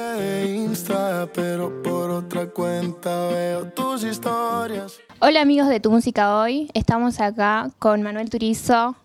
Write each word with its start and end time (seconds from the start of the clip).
de 0.00 0.54
Insta, 0.56 1.28
pero 1.34 1.82
por 1.82 2.10
otra 2.10 2.46
cuenta 2.46 3.28
veo 3.28 3.64
tus 3.66 4.02
historias. 4.04 4.98
Hola 5.20 5.42
amigos 5.42 5.68
de 5.68 5.80
Tu 5.80 5.90
Música 5.90 6.38
Hoy, 6.40 6.70
estamos 6.74 7.20
acá 7.20 7.70
con 7.78 8.02
Manuel 8.02 8.30
Turizo. 8.30 8.96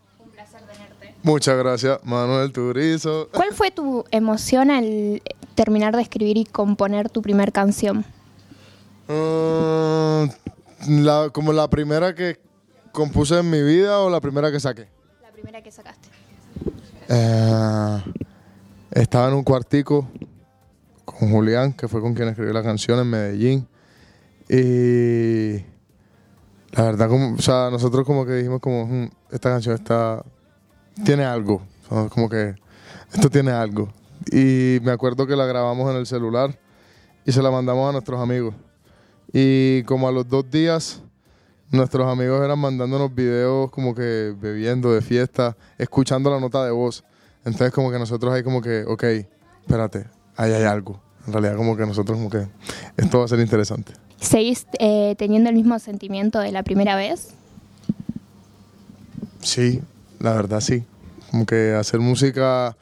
Muchas 1.23 1.57
gracias, 1.57 1.99
Manuel 2.03 2.51
Turizo. 2.51 3.29
¿Cuál 3.33 3.51
fue 3.53 3.71
tu 3.71 4.05
emoción 4.11 4.69
al 4.71 5.21
terminar 5.55 5.95
de 5.95 6.01
escribir 6.03 6.37
y 6.37 6.45
componer 6.45 7.09
tu 7.09 7.21
primer 7.21 7.51
canción? 7.51 8.05
Mm, 9.07 10.25
la- 11.03 11.29
como 11.33 11.51
la 11.51 11.67
primera 11.69 12.13
que 12.15 12.39
compuse 12.91 13.39
en 13.39 13.49
mi 13.49 13.61
vida 13.63 13.99
o 13.99 14.09
la 14.09 14.21
primera 14.21 14.51
que 14.51 14.59
saqué. 14.59 14.87
La 15.23 15.31
primera 15.31 15.61
que 15.61 15.71
sacaste. 15.71 16.09
Eh, 17.09 18.01
estaba 18.91 19.27
en 19.27 19.33
un 19.33 19.43
cuartico 19.43 20.07
con 21.19 21.31
Julián, 21.31 21.73
que 21.73 21.87
fue 21.87 22.01
con 22.01 22.13
quien 22.13 22.29
escribí 22.29 22.51
la 22.53 22.63
canción 22.63 22.99
en 22.99 23.09
Medellín. 23.09 23.67
Y 24.49 25.63
la 26.75 26.83
verdad, 26.83 27.09
como, 27.09 27.35
o 27.35 27.41
sea, 27.41 27.69
nosotros 27.71 28.05
como 28.05 28.25
que 28.25 28.33
dijimos 28.33 28.59
como, 28.59 28.85
"Mm, 28.85 29.09
esta 29.31 29.49
canción 29.49 29.75
está, 29.75 30.23
tiene 31.03 31.23
algo, 31.23 31.61
como 32.09 32.29
que 32.29 32.55
esto 33.13 33.29
tiene 33.29 33.51
algo. 33.51 33.91
Y 34.31 34.79
me 34.83 34.91
acuerdo 34.91 35.25
que 35.27 35.35
la 35.35 35.45
grabamos 35.45 35.89
en 35.91 35.97
el 35.97 36.05
celular 36.05 36.57
y 37.25 37.31
se 37.31 37.41
la 37.41 37.51
mandamos 37.51 37.89
a 37.89 37.91
nuestros 37.91 38.19
amigos. 38.19 38.53
Y 39.33 39.83
como 39.83 40.07
a 40.07 40.11
los 40.11 40.27
dos 40.27 40.49
días, 40.49 41.01
nuestros 41.71 42.07
amigos 42.07 42.43
eran 42.43 42.59
mandándonos 42.59 43.13
videos 43.13 43.71
como 43.71 43.93
que 43.95 44.33
bebiendo 44.39 44.93
de 44.93 45.01
fiesta, 45.01 45.57
escuchando 45.77 46.29
la 46.29 46.39
nota 46.39 46.63
de 46.63 46.71
voz. 46.71 47.03
Entonces 47.43 47.71
como 47.71 47.91
que 47.91 47.99
nosotros 47.99 48.33
ahí 48.33 48.43
como 48.43 48.61
que, 48.61 48.83
ok, 48.85 49.03
espérate, 49.61 50.07
ahí 50.35 50.51
hay 50.51 50.63
algo. 50.63 51.04
En 51.27 51.33
realidad 51.33 51.55
como 51.55 51.75
que 51.75 51.85
nosotros 51.85 52.17
como 52.17 52.29
que 52.29 52.47
esto 52.97 53.19
va 53.19 53.25
a 53.25 53.27
ser 53.27 53.39
interesante. 53.39 53.93
¿Seguís 54.19 54.65
eh, 54.79 55.15
teniendo 55.17 55.49
el 55.49 55.55
mismo 55.55 55.77
sentimiento 55.79 56.39
de 56.39 56.51
la 56.51 56.63
primera 56.63 56.95
vez? 56.95 57.29
Sí, 59.41 59.81
la 60.19 60.33
verdad 60.33 60.59
sí. 60.61 60.83
Como 61.31 61.45
que 61.45 61.73
hacer 61.73 61.99
música 61.99 62.75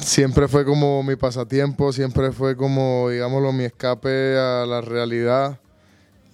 siempre 0.00 0.48
fue 0.48 0.64
como 0.64 1.02
mi 1.02 1.16
pasatiempo, 1.16 1.92
siempre 1.92 2.32
fue 2.32 2.56
como, 2.56 3.08
digámoslo, 3.10 3.52
mi 3.52 3.64
escape 3.64 4.38
a 4.38 4.64
la 4.66 4.80
realidad. 4.80 5.58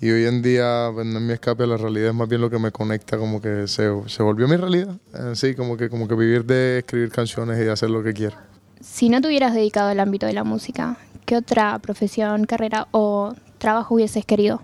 Y 0.00 0.10
hoy 0.10 0.26
en 0.26 0.42
día 0.42 0.90
pues, 0.92 1.06
no 1.06 1.18
es 1.18 1.24
mi 1.24 1.32
escape 1.32 1.62
a 1.62 1.66
la 1.66 1.76
realidad, 1.76 2.08
es 2.08 2.14
más 2.14 2.28
bien 2.28 2.40
lo 2.40 2.50
que 2.50 2.58
me 2.58 2.72
conecta, 2.72 3.16
como 3.18 3.40
que 3.40 3.68
se, 3.68 3.88
se 4.06 4.22
volvió 4.22 4.48
mi 4.48 4.56
realidad. 4.56 4.96
Eh, 5.14 5.32
sí, 5.34 5.54
como 5.54 5.76
que, 5.76 5.88
como 5.88 6.08
que 6.08 6.16
vivir 6.16 6.44
de 6.44 6.78
escribir 6.78 7.10
canciones 7.10 7.56
y 7.60 7.64
de 7.64 7.70
hacer 7.70 7.88
lo 7.88 8.02
que 8.02 8.12
quiero. 8.12 8.51
Si 8.82 9.08
no 9.08 9.20
te 9.20 9.28
hubieras 9.28 9.54
dedicado 9.54 9.90
al 9.90 10.00
ámbito 10.00 10.26
de 10.26 10.32
la 10.32 10.42
música, 10.42 10.96
¿qué 11.24 11.36
otra 11.36 11.78
profesión, 11.78 12.46
carrera 12.46 12.88
o 12.90 13.32
trabajo 13.58 13.94
hubieses 13.94 14.26
querido? 14.26 14.60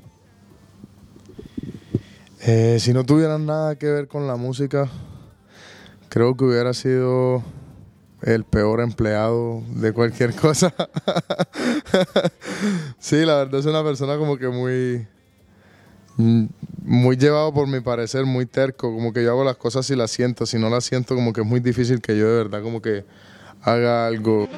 Eh, 2.40 2.78
si 2.80 2.92
no 2.92 3.04
tuvieran 3.04 3.46
nada 3.46 3.76
que 3.76 3.86
ver 3.86 4.08
con 4.08 4.26
la 4.26 4.34
música, 4.34 4.88
creo 6.08 6.36
que 6.36 6.44
hubiera 6.44 6.74
sido 6.74 7.44
el 8.22 8.42
peor 8.42 8.80
empleado 8.80 9.62
de 9.76 9.92
cualquier 9.92 10.34
cosa. 10.36 10.74
sí, 12.98 13.24
la 13.24 13.36
verdad 13.36 13.60
es 13.60 13.66
una 13.66 13.84
persona 13.84 14.16
como 14.18 14.36
que 14.36 14.48
muy 14.48 15.06
mm, 16.16 16.46
muy 16.82 17.16
llevado 17.16 17.54
por 17.54 17.68
mi 17.68 17.78
parecer, 17.78 18.24
muy 18.26 18.46
terco, 18.46 18.92
como 18.92 19.12
que 19.12 19.22
yo 19.22 19.30
hago 19.30 19.44
las 19.44 19.56
cosas 19.56 19.86
si 19.86 19.94
las 19.94 20.10
siento, 20.10 20.44
si 20.44 20.58
no 20.58 20.70
las 20.70 20.84
siento 20.84 21.14
como 21.14 21.32
que 21.32 21.42
es 21.42 21.46
muy 21.46 21.60
difícil 21.60 22.00
que 22.00 22.18
yo 22.18 22.26
de 22.26 22.36
verdad 22.36 22.62
como 22.62 22.82
que 22.82 23.04
haga 23.62 24.06
algo. 24.06 24.48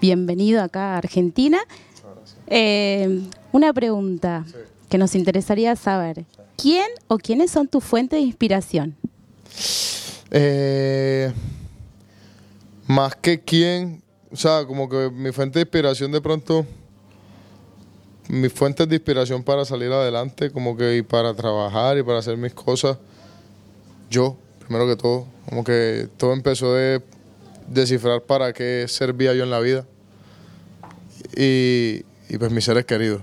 Bienvenido 0.00 0.62
acá 0.62 0.94
a 0.94 0.98
Argentina. 0.98 1.58
Eh, 2.46 3.22
una 3.52 3.72
pregunta 3.72 4.44
que 4.88 4.98
nos 4.98 5.14
interesaría 5.14 5.74
saber. 5.76 6.24
¿Quién 6.56 6.86
o 7.08 7.18
quiénes 7.18 7.50
son 7.50 7.68
tus 7.68 7.82
fuentes 7.82 8.18
de 8.18 8.24
inspiración? 8.24 8.96
Eh, 10.30 11.32
más 12.86 13.16
que 13.16 13.40
quién, 13.40 14.02
o 14.30 14.36
sea, 14.36 14.64
como 14.64 14.88
que 14.88 15.10
mi 15.10 15.32
fuente 15.32 15.58
de 15.58 15.64
inspiración 15.64 16.12
de 16.12 16.20
pronto, 16.20 16.64
mis 18.28 18.52
fuentes 18.52 18.88
de 18.88 18.96
inspiración 18.96 19.42
para 19.42 19.64
salir 19.64 19.90
adelante, 19.92 20.50
como 20.50 20.76
que 20.76 20.96
y 20.96 21.02
para 21.02 21.34
trabajar 21.34 21.98
y 21.98 22.02
para 22.02 22.18
hacer 22.18 22.36
mis 22.36 22.54
cosas, 22.54 22.98
yo, 24.10 24.36
primero 24.66 24.86
que 24.88 24.96
todo, 24.96 25.26
como 25.48 25.62
que 25.64 26.08
todo 26.16 26.32
empezó 26.32 26.74
de 26.74 27.02
descifrar 27.68 28.22
para 28.22 28.52
qué 28.52 28.86
servía 28.88 29.32
yo 29.34 29.44
en 29.44 29.50
la 29.50 29.60
vida 29.60 29.84
y, 31.36 32.02
y 32.28 32.38
pues 32.38 32.50
mis 32.50 32.64
seres 32.64 32.84
queridos. 32.84 33.22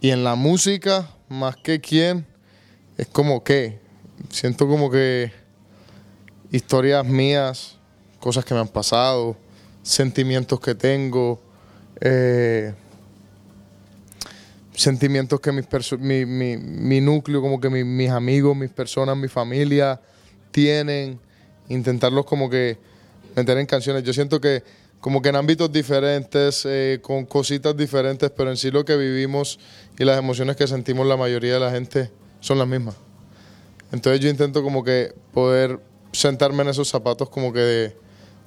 Y 0.00 0.10
en 0.10 0.24
la 0.24 0.34
música, 0.34 1.10
más 1.28 1.56
que 1.56 1.80
quién, 1.80 2.26
es 2.96 3.06
como 3.06 3.44
que, 3.44 3.78
siento 4.30 4.66
como 4.66 4.90
que 4.90 5.30
historias 6.50 7.04
mías, 7.06 7.76
cosas 8.18 8.44
que 8.44 8.54
me 8.54 8.60
han 8.60 8.68
pasado, 8.68 9.36
sentimientos 9.82 10.60
que 10.60 10.74
tengo, 10.74 11.40
eh, 12.00 12.74
sentimientos 14.74 15.38
que 15.40 15.52
mis 15.52 15.66
mi, 15.98 16.24
mi- 16.24 16.56
mi 16.56 17.00
núcleo, 17.00 17.40
como 17.42 17.60
que 17.60 17.68
mi- 17.68 17.84
mis 17.84 18.10
amigos, 18.10 18.56
mis 18.56 18.70
personas, 18.70 19.16
mi 19.16 19.28
familia 19.28 20.00
tienen, 20.52 21.18
intentarlos 21.68 22.24
como 22.24 22.48
que 22.48 22.78
meter 23.34 23.58
en 23.58 23.66
canciones. 23.66 24.04
Yo 24.04 24.12
siento 24.12 24.40
que 24.40 24.62
como 25.00 25.20
que 25.20 25.30
en 25.30 25.36
ámbitos 25.36 25.72
diferentes, 25.72 26.64
eh, 26.64 27.00
con 27.02 27.26
cositas 27.26 27.76
diferentes, 27.76 28.30
pero 28.30 28.50
en 28.50 28.56
sí 28.56 28.70
lo 28.70 28.84
que 28.84 28.96
vivimos 28.96 29.58
y 29.98 30.04
las 30.04 30.16
emociones 30.16 30.54
que 30.54 30.68
sentimos 30.68 31.06
la 31.06 31.16
mayoría 31.16 31.54
de 31.54 31.60
la 31.60 31.72
gente 31.72 32.10
son 32.38 32.58
las 32.58 32.68
mismas. 32.68 32.94
Entonces 33.90 34.20
yo 34.20 34.28
intento 34.28 34.62
como 34.62 34.84
que 34.84 35.12
poder 35.34 35.80
sentarme 36.12 36.62
en 36.62 36.68
esos 36.68 36.88
zapatos 36.88 37.28
como 37.30 37.52
que 37.52 37.58
de, 37.58 37.96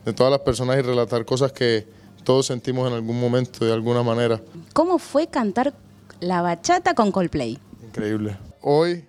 de 0.05 0.13
todas 0.13 0.31
las 0.31 0.41
personas 0.41 0.77
y 0.77 0.81
relatar 0.81 1.25
cosas 1.25 1.51
que 1.51 1.85
todos 2.23 2.45
sentimos 2.45 2.87
en 2.87 2.93
algún 2.95 3.19
momento 3.19 3.65
de 3.65 3.73
alguna 3.73 4.01
manera. 4.01 4.41
¿Cómo 4.71 4.97
fue 4.97 5.27
cantar 5.27 5.73
la 6.21 6.41
bachata 6.41 6.93
con 6.93 7.11
Coldplay? 7.11 7.59
Increíble. 7.83 8.37
Hoy 8.61 9.05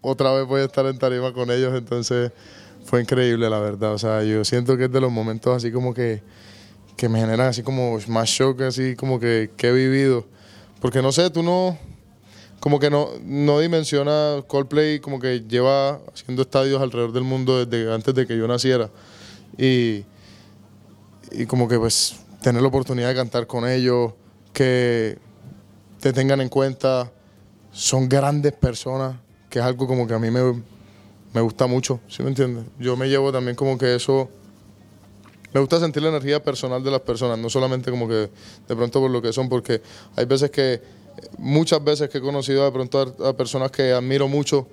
otra 0.00 0.32
vez 0.32 0.46
voy 0.46 0.60
a 0.60 0.64
estar 0.64 0.86
en 0.86 0.98
tarima 0.98 1.32
con 1.32 1.50
ellos, 1.50 1.74
entonces 1.76 2.32
fue 2.84 3.00
increíble 3.00 3.50
la 3.50 3.60
verdad. 3.60 3.94
O 3.94 3.98
sea, 3.98 4.22
yo 4.22 4.44
siento 4.44 4.76
que 4.76 4.84
es 4.84 4.92
de 4.92 5.00
los 5.00 5.12
momentos 5.12 5.56
así 5.56 5.70
como 5.70 5.94
que, 5.94 6.22
que 6.96 7.08
me 7.08 7.20
generan 7.20 7.48
así 7.48 7.62
como 7.62 7.98
más 8.08 8.28
shock, 8.28 8.62
así 8.62 8.96
como 8.96 9.20
que, 9.20 9.50
que 9.56 9.68
he 9.68 9.72
vivido. 9.72 10.26
Porque 10.80 11.02
no 11.02 11.12
sé, 11.12 11.30
tú 11.30 11.42
no, 11.42 11.78
como 12.60 12.78
que 12.78 12.90
no, 12.90 13.08
no 13.24 13.60
dimensiona 13.60 14.42
Coldplay 14.46 15.00
como 15.00 15.20
que 15.20 15.40
lleva 15.40 16.00
haciendo 16.12 16.42
estadios 16.42 16.80
alrededor 16.80 17.12
del 17.12 17.24
mundo 17.24 17.64
desde 17.64 17.92
antes 17.92 18.14
de 18.14 18.26
que 18.26 18.36
yo 18.36 18.48
naciera. 18.48 18.90
Y, 19.56 20.04
y 21.32 21.46
como 21.46 21.68
que 21.68 21.78
pues 21.78 22.16
tener 22.42 22.62
la 22.62 22.68
oportunidad 22.68 23.08
de 23.08 23.14
cantar 23.14 23.46
con 23.46 23.68
ellos, 23.68 24.12
que 24.52 25.18
te 26.00 26.12
tengan 26.12 26.40
en 26.40 26.48
cuenta, 26.48 27.12
son 27.72 28.08
grandes 28.08 28.52
personas, 28.52 29.16
que 29.48 29.58
es 29.58 29.64
algo 29.64 29.86
como 29.86 30.06
que 30.06 30.14
a 30.14 30.18
mí 30.18 30.30
me, 30.30 30.62
me 31.32 31.40
gusta 31.40 31.66
mucho, 31.66 32.00
¿sí 32.08 32.22
me 32.22 32.30
entiendes? 32.30 32.64
Yo 32.78 32.96
me 32.96 33.08
llevo 33.08 33.32
también 33.32 33.56
como 33.56 33.78
que 33.78 33.94
eso, 33.94 34.28
me 35.52 35.60
gusta 35.60 35.80
sentir 35.80 36.02
la 36.02 36.10
energía 36.10 36.42
personal 36.42 36.82
de 36.82 36.90
las 36.90 37.00
personas, 37.00 37.38
no 37.38 37.48
solamente 37.48 37.90
como 37.90 38.08
que 38.08 38.30
de 38.68 38.76
pronto 38.76 39.00
por 39.00 39.10
lo 39.10 39.22
que 39.22 39.32
son, 39.32 39.48
porque 39.48 39.80
hay 40.16 40.24
veces 40.26 40.50
que, 40.50 40.80
muchas 41.38 41.82
veces 41.82 42.08
que 42.08 42.18
he 42.18 42.20
conocido 42.20 42.64
de 42.64 42.72
pronto 42.72 43.14
a, 43.24 43.36
personas 43.36 43.70
que 43.70 43.92
admiro 43.92 44.28
mucho, 44.28 44.66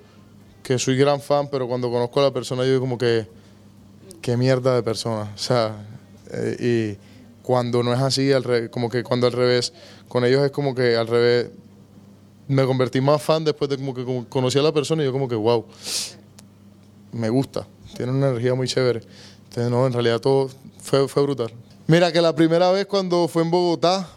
que 0.62 0.78
soy 0.78 0.96
gran 0.96 1.20
fan, 1.20 1.48
pero 1.50 1.66
cuando 1.68 1.90
conozco 1.90 2.20
a 2.20 2.24
la 2.24 2.32
persona 2.32 2.62
yo 2.62 2.70
digo 2.70 2.80
como 2.80 2.98
que, 2.98 3.26
qué 4.20 4.36
mierda 4.36 4.74
de 4.74 4.82
persona, 4.82 5.32
o 5.34 5.38
sea, 5.38 5.76
eh, 6.32 6.96
y 6.98 7.42
cuando 7.42 7.82
no 7.82 7.94
es 7.94 8.00
así, 8.00 8.30
como 8.70 8.90
que 8.90 9.04
cuando 9.04 9.28
al 9.28 9.32
revés, 9.32 9.72
con 10.08 10.24
ellos 10.24 10.44
es 10.44 10.50
como 10.50 10.74
que 10.74 10.96
al 10.96 11.06
revés, 11.06 11.50
me 12.48 12.64
convertí 12.64 13.00
más 13.00 13.22
fan 13.22 13.44
después 13.44 13.68
de 13.68 13.76
como 13.76 13.94
que 13.94 14.04
como 14.04 14.28
conocí 14.28 14.58
a 14.58 14.62
la 14.62 14.72
persona 14.72 15.02
y 15.02 15.06
yo 15.06 15.12
como 15.12 15.28
que, 15.28 15.34
wow, 15.34 15.64
me 17.12 17.28
gusta, 17.28 17.66
tiene 17.96 18.12
una 18.12 18.28
energía 18.28 18.54
muy 18.54 18.68
chévere. 18.68 19.02
Entonces, 19.44 19.70
no, 19.70 19.86
en 19.86 19.92
realidad 19.92 20.20
todo 20.20 20.50
fue, 20.82 21.08
fue 21.08 21.22
brutal. 21.22 21.52
Mira 21.86 22.12
que 22.12 22.20
la 22.20 22.34
primera 22.34 22.70
vez 22.70 22.86
cuando 22.86 23.28
fue 23.28 23.42
en 23.42 23.50
Bogotá, 23.50 24.08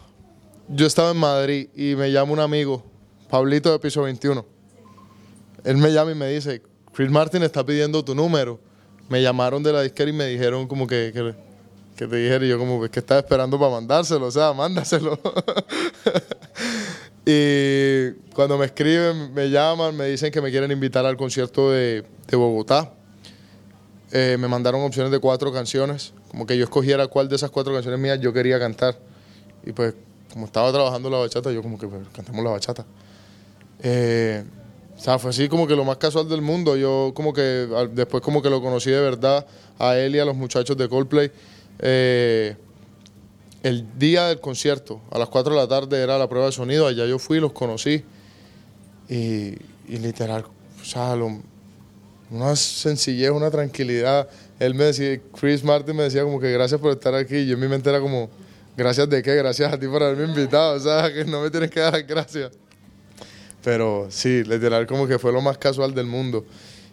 yo 0.68 0.86
estaba 0.86 1.10
en 1.10 1.16
Madrid 1.16 1.68
y 1.74 1.94
me 1.96 2.10
llama 2.12 2.32
un 2.32 2.40
amigo, 2.40 2.84
Pablito 3.28 3.72
de 3.72 3.78
Piso 3.78 4.02
21. 4.02 4.44
Él 5.64 5.76
me 5.76 5.92
llama 5.92 6.12
y 6.12 6.14
me 6.14 6.28
dice, 6.28 6.62
Chris 6.92 7.10
Martin 7.10 7.42
está 7.42 7.64
pidiendo 7.64 8.04
tu 8.04 8.14
número. 8.14 8.60
Me 9.08 9.22
llamaron 9.22 9.62
de 9.62 9.72
la 9.72 9.82
disquera 9.82 10.10
y 10.10 10.12
me 10.12 10.26
dijeron 10.26 10.66
como 10.68 10.86
que, 10.86 11.10
que, 11.12 11.34
que 11.96 12.06
te 12.06 12.16
dijera 12.16 12.44
y 12.44 12.48
yo 12.48 12.58
como 12.58 12.88
que 12.88 13.00
estaba 13.00 13.20
esperando 13.20 13.58
para 13.58 13.72
mandárselo, 13.72 14.26
o 14.26 14.30
sea, 14.30 14.52
mándaselo. 14.52 15.18
y 17.26 18.12
cuando 18.34 18.56
me 18.56 18.66
escriben, 18.66 19.32
me 19.34 19.50
llaman, 19.50 19.96
me 19.96 20.06
dicen 20.06 20.32
que 20.32 20.40
me 20.40 20.50
quieren 20.50 20.70
invitar 20.70 21.04
al 21.04 21.16
concierto 21.16 21.70
de, 21.70 22.04
Bogotá. 22.32 22.92
eh, 24.12 24.36
me 24.38 24.48
mandaron 24.48 24.80
opciones 24.82 25.12
de 25.12 25.18
cuatro 25.18 25.52
canciones, 25.52 26.12
como 26.30 26.46
que 26.46 26.56
yo 26.56 26.64
escogiera 26.64 27.06
cuál 27.08 27.28
de 27.28 27.36
esas 27.36 27.50
cuatro 27.50 27.72
canciones 27.72 28.00
mías 28.00 28.20
yo 28.20 28.32
quería 28.32 28.58
cantar. 28.58 28.98
Y 29.64 29.72
pues, 29.72 29.94
como 30.32 30.46
estaba 30.46 30.72
trabajando 30.72 31.10
la 31.10 31.18
bachata, 31.18 31.52
yo 31.52 31.62
como 31.62 31.78
que 31.78 31.86
pues, 31.86 32.02
cantemos 32.12 32.42
la 32.44 32.50
bachata. 32.50 32.86
Eh, 33.82 34.44
o 34.96 35.02
sea, 35.02 35.18
fue 35.18 35.30
así 35.30 35.48
como 35.48 35.66
que 35.66 35.74
lo 35.74 35.84
más 35.84 35.96
casual 35.96 36.28
del 36.28 36.42
mundo. 36.42 36.76
Yo 36.76 37.12
como 37.14 37.32
que 37.32 37.42
después 37.92 38.22
como 38.22 38.42
que 38.42 38.50
lo 38.50 38.60
conocí 38.60 38.90
de 38.90 39.00
verdad 39.00 39.46
a 39.78 39.96
él 39.96 40.14
y 40.14 40.18
a 40.18 40.24
los 40.24 40.36
muchachos 40.36 40.76
de 40.76 40.88
Coldplay. 40.88 41.30
Eh, 41.78 42.56
el 43.62 43.86
día 43.98 44.26
del 44.28 44.40
concierto, 44.40 45.00
a 45.10 45.18
las 45.18 45.28
4 45.28 45.54
de 45.54 45.60
la 45.60 45.68
tarde 45.68 46.02
era 46.02 46.16
la 46.18 46.28
prueba 46.28 46.46
de 46.46 46.52
sonido, 46.52 46.86
allá 46.86 47.06
yo 47.06 47.18
fui, 47.18 47.40
los 47.40 47.52
conocí 47.52 48.02
y, 49.08 49.14
y 49.88 49.98
literal, 50.00 50.44
o 50.80 50.84
sea, 50.84 51.14
lo- 51.16 51.38
una 52.30 52.54
sencillez, 52.54 53.30
una 53.30 53.50
tranquilidad. 53.50 54.28
Él 54.60 54.74
me 54.74 54.84
decía, 54.84 55.20
Chris 55.38 55.64
Martin 55.64 55.96
me 55.96 56.04
decía 56.04 56.22
como 56.22 56.38
que 56.38 56.52
gracias 56.52 56.80
por 56.80 56.92
estar 56.92 57.12
aquí. 57.14 57.34
Y 57.38 57.46
yo 57.48 57.54
en 57.54 57.60
mi 57.60 57.66
mente 57.66 57.90
era 57.90 58.00
como, 58.00 58.30
gracias 58.76 59.08
de 59.10 59.20
qué, 59.20 59.34
gracias 59.34 59.72
a 59.72 59.78
ti 59.78 59.88
por 59.88 60.00
haberme 60.00 60.26
invitado, 60.26 60.76
o 60.76 60.78
sea, 60.80 61.12
que 61.12 61.24
no 61.24 61.42
me 61.42 61.50
tienes 61.50 61.70
que 61.72 61.80
dar 61.80 62.00
gracias. 62.04 62.52
Pero 63.64 64.06
sí, 64.10 64.44
literal 64.44 64.86
como 64.86 65.08
que 65.08 65.18
fue 65.18 65.32
lo 65.32 65.40
más 65.42 65.58
casual 65.58 65.92
del 65.92 66.06
mundo. 66.06 66.44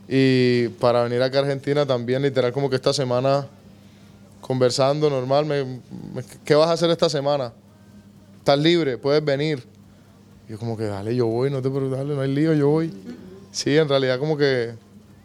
Y 0.10 0.70
para 0.80 1.04
venir 1.04 1.22
acá 1.22 1.38
a 1.38 1.42
Argentina 1.42 1.86
también, 1.86 2.24
literal 2.24 2.52
como 2.52 2.68
que 2.70 2.76
esta 2.78 2.92
semana 2.92 3.46
conversando 4.48 5.10
normal, 5.10 5.46
me, 5.46 5.66
me- 5.66 6.24
¿qué 6.46 6.56
vas 6.56 6.70
a 6.70 6.74
hacer 6.74 6.90
esta 6.90 7.10
semana? 7.10 7.52
¿Estás 8.40 8.58
libre? 8.58 8.98
¿Puedes 8.98 9.24
venir? 9.24 9.62
Y 10.48 10.52
yo 10.54 10.58
como 10.58 10.78
que, 10.78 10.86
dale, 10.86 11.14
yo 11.14 11.26
voy, 11.28 11.52
no 11.52 11.62
te 11.62 11.70
preocupes, 11.70 11.98
dale, 11.98 12.16
no 12.16 12.22
hay 12.22 12.34
lío, 12.34 12.54
yo 12.54 12.70
voy. 12.70 12.94
Sí, 13.52 13.76
en 13.76 13.90
realidad 13.90 14.18
como 14.20 14.38
que, 14.38 14.74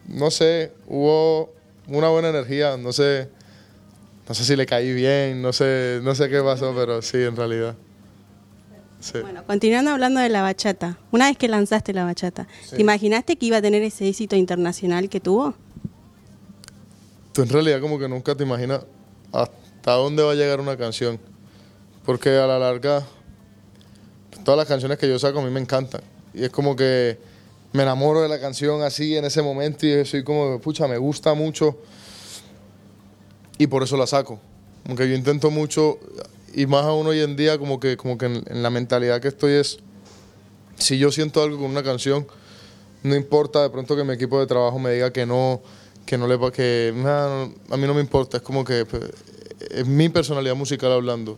no 0.09 0.29
sé, 0.29 0.73
hubo 0.87 1.53
una 1.87 2.09
buena 2.09 2.29
energía, 2.29 2.75
no 2.75 2.91
sé, 2.91 3.29
no 4.27 4.35
sé 4.35 4.43
si 4.43 4.57
le 4.57 4.65
caí 4.65 4.93
bien, 4.93 5.41
no 5.41 5.53
sé, 5.53 6.01
no 6.03 6.13
sé 6.15 6.27
qué 6.29 6.41
pasó, 6.41 6.73
pero 6.75 7.01
sí, 7.01 7.17
en 7.23 7.37
realidad. 7.37 7.75
Sí. 8.99 9.19
Bueno, 9.21 9.45
continuando 9.45 9.91
hablando 9.91 10.19
de 10.19 10.27
la 10.27 10.41
bachata, 10.41 10.97
una 11.11 11.27
vez 11.27 11.37
que 11.37 11.47
lanzaste 11.47 11.93
la 11.93 12.03
bachata, 12.03 12.45
¿te 12.69 12.81
imaginaste 12.81 13.37
que 13.37 13.45
iba 13.45 13.57
a 13.57 13.61
tener 13.61 13.83
ese 13.83 14.09
éxito 14.09 14.35
internacional 14.35 15.07
que 15.07 15.21
tuvo? 15.21 15.53
Tú 17.31 17.41
en 17.41 17.49
realidad 17.49 17.79
como 17.79 17.97
que 17.97 18.09
nunca 18.09 18.35
te 18.35 18.43
imaginas 18.43 18.81
hasta 19.33 19.91
dónde 19.93 20.23
va 20.23 20.31
a 20.31 20.35
llegar 20.35 20.61
una 20.61 20.77
canción. 20.77 21.19
Porque 22.05 22.29
a 22.29 22.47
la 22.47 22.59
larga, 22.59 23.05
todas 24.45 24.57
las 24.57 24.67
canciones 24.67 24.97
que 24.97 25.09
yo 25.09 25.19
saco 25.19 25.39
a 25.39 25.41
mí 25.41 25.49
me 25.49 25.59
encantan. 25.59 26.01
Y 26.33 26.43
es 26.45 26.49
como 26.49 26.75
que 26.75 27.17
me 27.73 27.83
enamoro 27.83 28.21
de 28.21 28.29
la 28.29 28.39
canción 28.39 28.81
así 28.83 29.17
en 29.17 29.25
ese 29.25 29.41
momento 29.41 29.85
y 29.85 30.05
soy 30.05 30.23
como, 30.23 30.59
pucha, 30.61 30.87
me 30.87 30.97
gusta 30.97 31.33
mucho. 31.33 31.77
Y 33.57 33.67
por 33.67 33.83
eso 33.83 33.97
la 33.97 34.07
saco. 34.07 34.39
Como 34.83 34.95
que 34.95 35.09
yo 35.09 35.15
intento 35.15 35.49
mucho, 35.49 35.97
y 36.53 36.65
más 36.65 36.85
aún 36.85 37.07
hoy 37.07 37.21
en 37.21 37.35
día, 37.35 37.57
como 37.57 37.79
que, 37.79 37.97
como 37.97 38.17
que 38.17 38.25
en, 38.25 38.43
en 38.47 38.63
la 38.63 38.69
mentalidad 38.69 39.21
que 39.21 39.29
estoy 39.29 39.53
es, 39.53 39.79
si 40.77 40.97
yo 40.97 41.11
siento 41.11 41.41
algo 41.41 41.57
con 41.57 41.71
una 41.71 41.83
canción, 41.83 42.27
no 43.01 43.15
importa 43.15 43.63
de 43.63 43.69
pronto 43.69 43.95
que 43.95 44.03
mi 44.03 44.13
equipo 44.13 44.39
de 44.39 44.47
trabajo 44.47 44.77
me 44.79 44.91
diga 44.91 45.11
que 45.11 45.25
no, 45.25 45.61
que 46.05 46.17
no 46.17 46.27
le 46.27 46.51
que 46.51 46.93
a 47.69 47.77
mí 47.77 47.87
no 47.87 47.93
me 47.93 48.01
importa, 48.01 48.37
es 48.37 48.43
como 48.43 48.63
que 48.63 48.85
pues, 48.85 49.03
es 49.69 49.87
mi 49.87 50.09
personalidad 50.09 50.55
musical 50.55 50.91
hablando. 50.91 51.37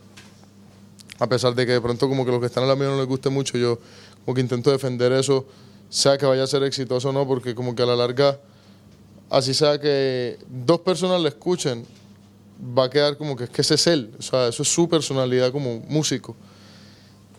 A 1.18 1.28
pesar 1.28 1.54
de 1.54 1.64
que 1.64 1.72
de 1.72 1.80
pronto 1.80 2.08
como 2.08 2.24
que 2.24 2.30
los 2.30 2.40
que 2.40 2.46
están 2.46 2.64
a 2.64 2.66
la 2.66 2.76
mía 2.76 2.88
no 2.88 2.98
les 2.98 3.06
guste 3.06 3.30
mucho, 3.30 3.56
yo 3.56 3.78
como 4.24 4.34
que 4.34 4.40
intento 4.40 4.70
defender 4.70 5.12
eso, 5.12 5.46
sea 5.88 6.18
que 6.18 6.26
vaya 6.26 6.42
a 6.42 6.46
ser 6.46 6.62
exitoso 6.64 7.08
o 7.08 7.12
no, 7.12 7.26
porque 7.26 7.54
como 7.54 7.74
que 7.74 7.82
a 7.82 7.86
la 7.86 7.96
larga, 7.96 8.38
así 9.30 9.54
sea 9.54 9.80
que 9.80 10.38
dos 10.48 10.80
personas 10.80 11.20
le 11.22 11.28
escuchen, 11.28 11.86
va 12.76 12.84
a 12.84 12.90
quedar 12.90 13.16
como 13.16 13.36
que 13.36 13.44
es 13.44 13.50
que 13.50 13.62
ese 13.62 13.74
es 13.74 13.86
él, 13.86 14.12
o 14.18 14.22
sea, 14.22 14.48
eso 14.48 14.62
es 14.62 14.68
su 14.68 14.88
personalidad 14.88 15.52
como 15.52 15.80
músico. 15.88 16.36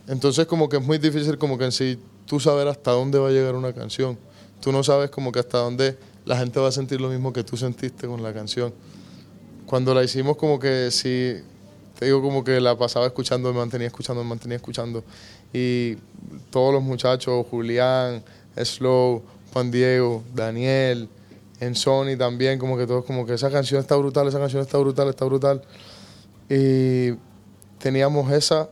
Entonces 0.08 0.48
como 0.48 0.70
que 0.70 0.78
es 0.78 0.84
muy 0.84 0.98
difícil 0.98 1.38
como 1.38 1.58
que 1.58 1.66
en 1.66 1.72
sí 1.72 2.00
tú 2.26 2.40
saber 2.40 2.68
hasta 2.68 2.92
dónde 2.92 3.20
va 3.20 3.28
a 3.28 3.32
llegar 3.32 3.56
una 3.56 3.74
canción. 3.74 4.18
Tú 4.62 4.72
no 4.72 4.84
sabes 4.84 5.10
como 5.10 5.32
que 5.32 5.40
hasta 5.40 5.60
dónde 5.60 5.98
la 6.28 6.38
gente 6.38 6.60
va 6.60 6.68
a 6.68 6.72
sentir 6.72 7.00
lo 7.00 7.08
mismo 7.08 7.32
que 7.32 7.44
tú 7.44 7.56
sentiste 7.56 8.06
con 8.06 8.22
la 8.22 8.34
canción. 8.34 8.74
Cuando 9.66 9.94
la 9.94 10.04
hicimos 10.04 10.36
como 10.36 10.60
que 10.60 10.92
sí, 10.92 11.36
te 11.98 12.06
digo 12.06 12.22
como 12.22 12.44
que 12.44 12.60
la 12.60 12.78
pasaba 12.78 13.06
escuchando, 13.06 13.52
me 13.54 13.60
mantenía 13.60 13.88
escuchando, 13.88 14.24
me 14.24 14.30
mantenía 14.30 14.58
escuchando. 14.58 15.06
Y 15.54 15.96
todos 16.50 16.74
los 16.74 16.84
muchachos, 16.84 17.46
Julián, 17.50 18.22
Slow, 18.62 19.24
Juan 19.54 19.72
Diego, 19.72 20.22
Daniel, 20.36 21.08
en 21.62 21.76
Sony 21.76 22.18
también, 22.18 22.60
como 22.60 22.78
que 22.78 22.86
todos 22.86 23.06
como 23.06 23.26
que 23.26 23.34
esa 23.34 23.50
canción 23.50 23.80
está 23.80 23.96
brutal, 23.96 24.28
esa 24.28 24.40
canción 24.40 24.62
está 24.62 24.78
brutal, 24.78 25.08
está 25.08 25.24
brutal. 25.24 25.62
Y 26.50 27.14
teníamos 27.80 28.30
esa 28.34 28.70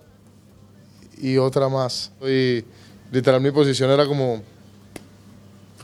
y 1.17 1.37
otra 1.37 1.69
más. 1.69 2.11
Y 2.21 2.65
literal 3.13 3.39
mi 3.39 3.51
posición 3.51 3.89
era 3.91 4.05
como 4.05 4.43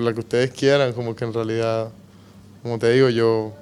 la 0.04 0.14
que 0.14 0.20
ustedes 0.20 0.52
quieran, 0.52 0.94
como 0.94 1.16
que 1.16 1.26
en 1.26 1.34
realidad, 1.34 1.90
como 2.64 2.80
te 2.80 2.92
digo, 2.92 3.10
yo, 3.10 3.54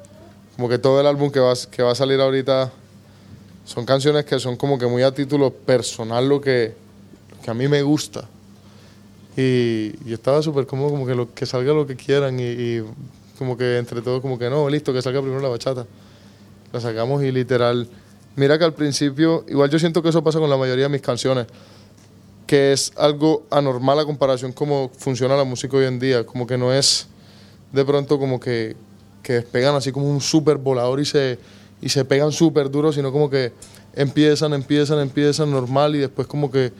como 0.55 0.69
que 0.69 0.77
todo 0.77 0.99
el 0.99 1.07
álbum 1.07 1.31
que 1.31 1.39
va, 1.39 1.53
que 1.71 1.83
va 1.83 1.91
a 1.91 1.95
salir 1.95 2.19
ahorita 2.19 2.71
son 3.65 3.85
canciones 3.85 4.25
que 4.25 4.39
son 4.39 4.57
como 4.57 4.79
que 4.79 4.87
muy 4.87 5.03
a 5.03 5.13
título 5.13 5.51
personal 5.51 6.27
lo 6.27 6.41
que, 6.41 6.73
lo 7.31 7.41
que 7.41 7.51
a 7.51 7.53
mí 7.53 7.67
me 7.67 7.81
gusta. 7.81 8.27
Y 9.37 9.91
yo 10.07 10.15
estaba 10.15 10.41
súper 10.41 10.65
cómodo, 10.65 10.89
como 10.89 11.05
que, 11.05 11.15
lo, 11.15 11.33
que 11.33 11.45
salga 11.45 11.71
lo 11.71 11.85
que 11.85 11.95
quieran 11.95 12.39
y, 12.39 12.43
y 12.43 12.83
como 13.37 13.57
que 13.57 13.77
entre 13.77 14.01
todos, 14.01 14.21
como 14.21 14.37
que 14.37 14.49
no, 14.49 14.67
listo, 14.69 14.91
que 14.91 15.01
salga 15.01 15.21
primero 15.21 15.41
la 15.41 15.49
bachata. 15.49 15.85
La 16.73 16.81
sacamos 16.81 17.23
y 17.23 17.31
literal, 17.31 17.87
mira 18.35 18.57
que 18.59 18.65
al 18.65 18.73
principio, 18.73 19.45
igual 19.47 19.69
yo 19.69 19.79
siento 19.79 20.03
que 20.03 20.09
eso 20.09 20.23
pasa 20.23 20.39
con 20.39 20.49
la 20.49 20.57
mayoría 20.57 20.85
de 20.85 20.89
mis 20.89 21.01
canciones, 21.01 21.47
que 22.49 22.73
es 22.73 22.91
algo 22.95 23.45
anormal 23.51 23.99
a 23.99 24.05
comparación 24.05 24.53
como 24.53 24.89
funciona 24.97 25.37
la 25.37 25.43
música 25.43 25.77
hoy 25.77 25.85
en 25.85 25.99
día, 25.99 26.25
como 26.25 26.47
que 26.47 26.57
no 26.57 26.73
es 26.73 27.05
de 27.71 27.85
pronto 27.85 28.17
como 28.17 28.39
que, 28.39 28.75
que 29.21 29.33
despegan 29.33 29.75
así 29.75 29.91
como 29.91 30.09
un 30.09 30.19
súper 30.19 30.57
volador 30.57 30.99
y 30.99 31.05
se, 31.05 31.37
y 31.79 31.89
se 31.89 32.03
pegan 32.05 32.31
súper 32.31 32.71
duro, 32.71 32.91
sino 32.91 33.11
como 33.11 33.29
que 33.29 33.53
empiezan, 33.93 34.55
empiezan, 34.55 34.97
empiezan 34.97 35.51
normal 35.51 35.95
y 35.95 35.99
después 35.99 36.27
como 36.27 36.49
que 36.49 36.73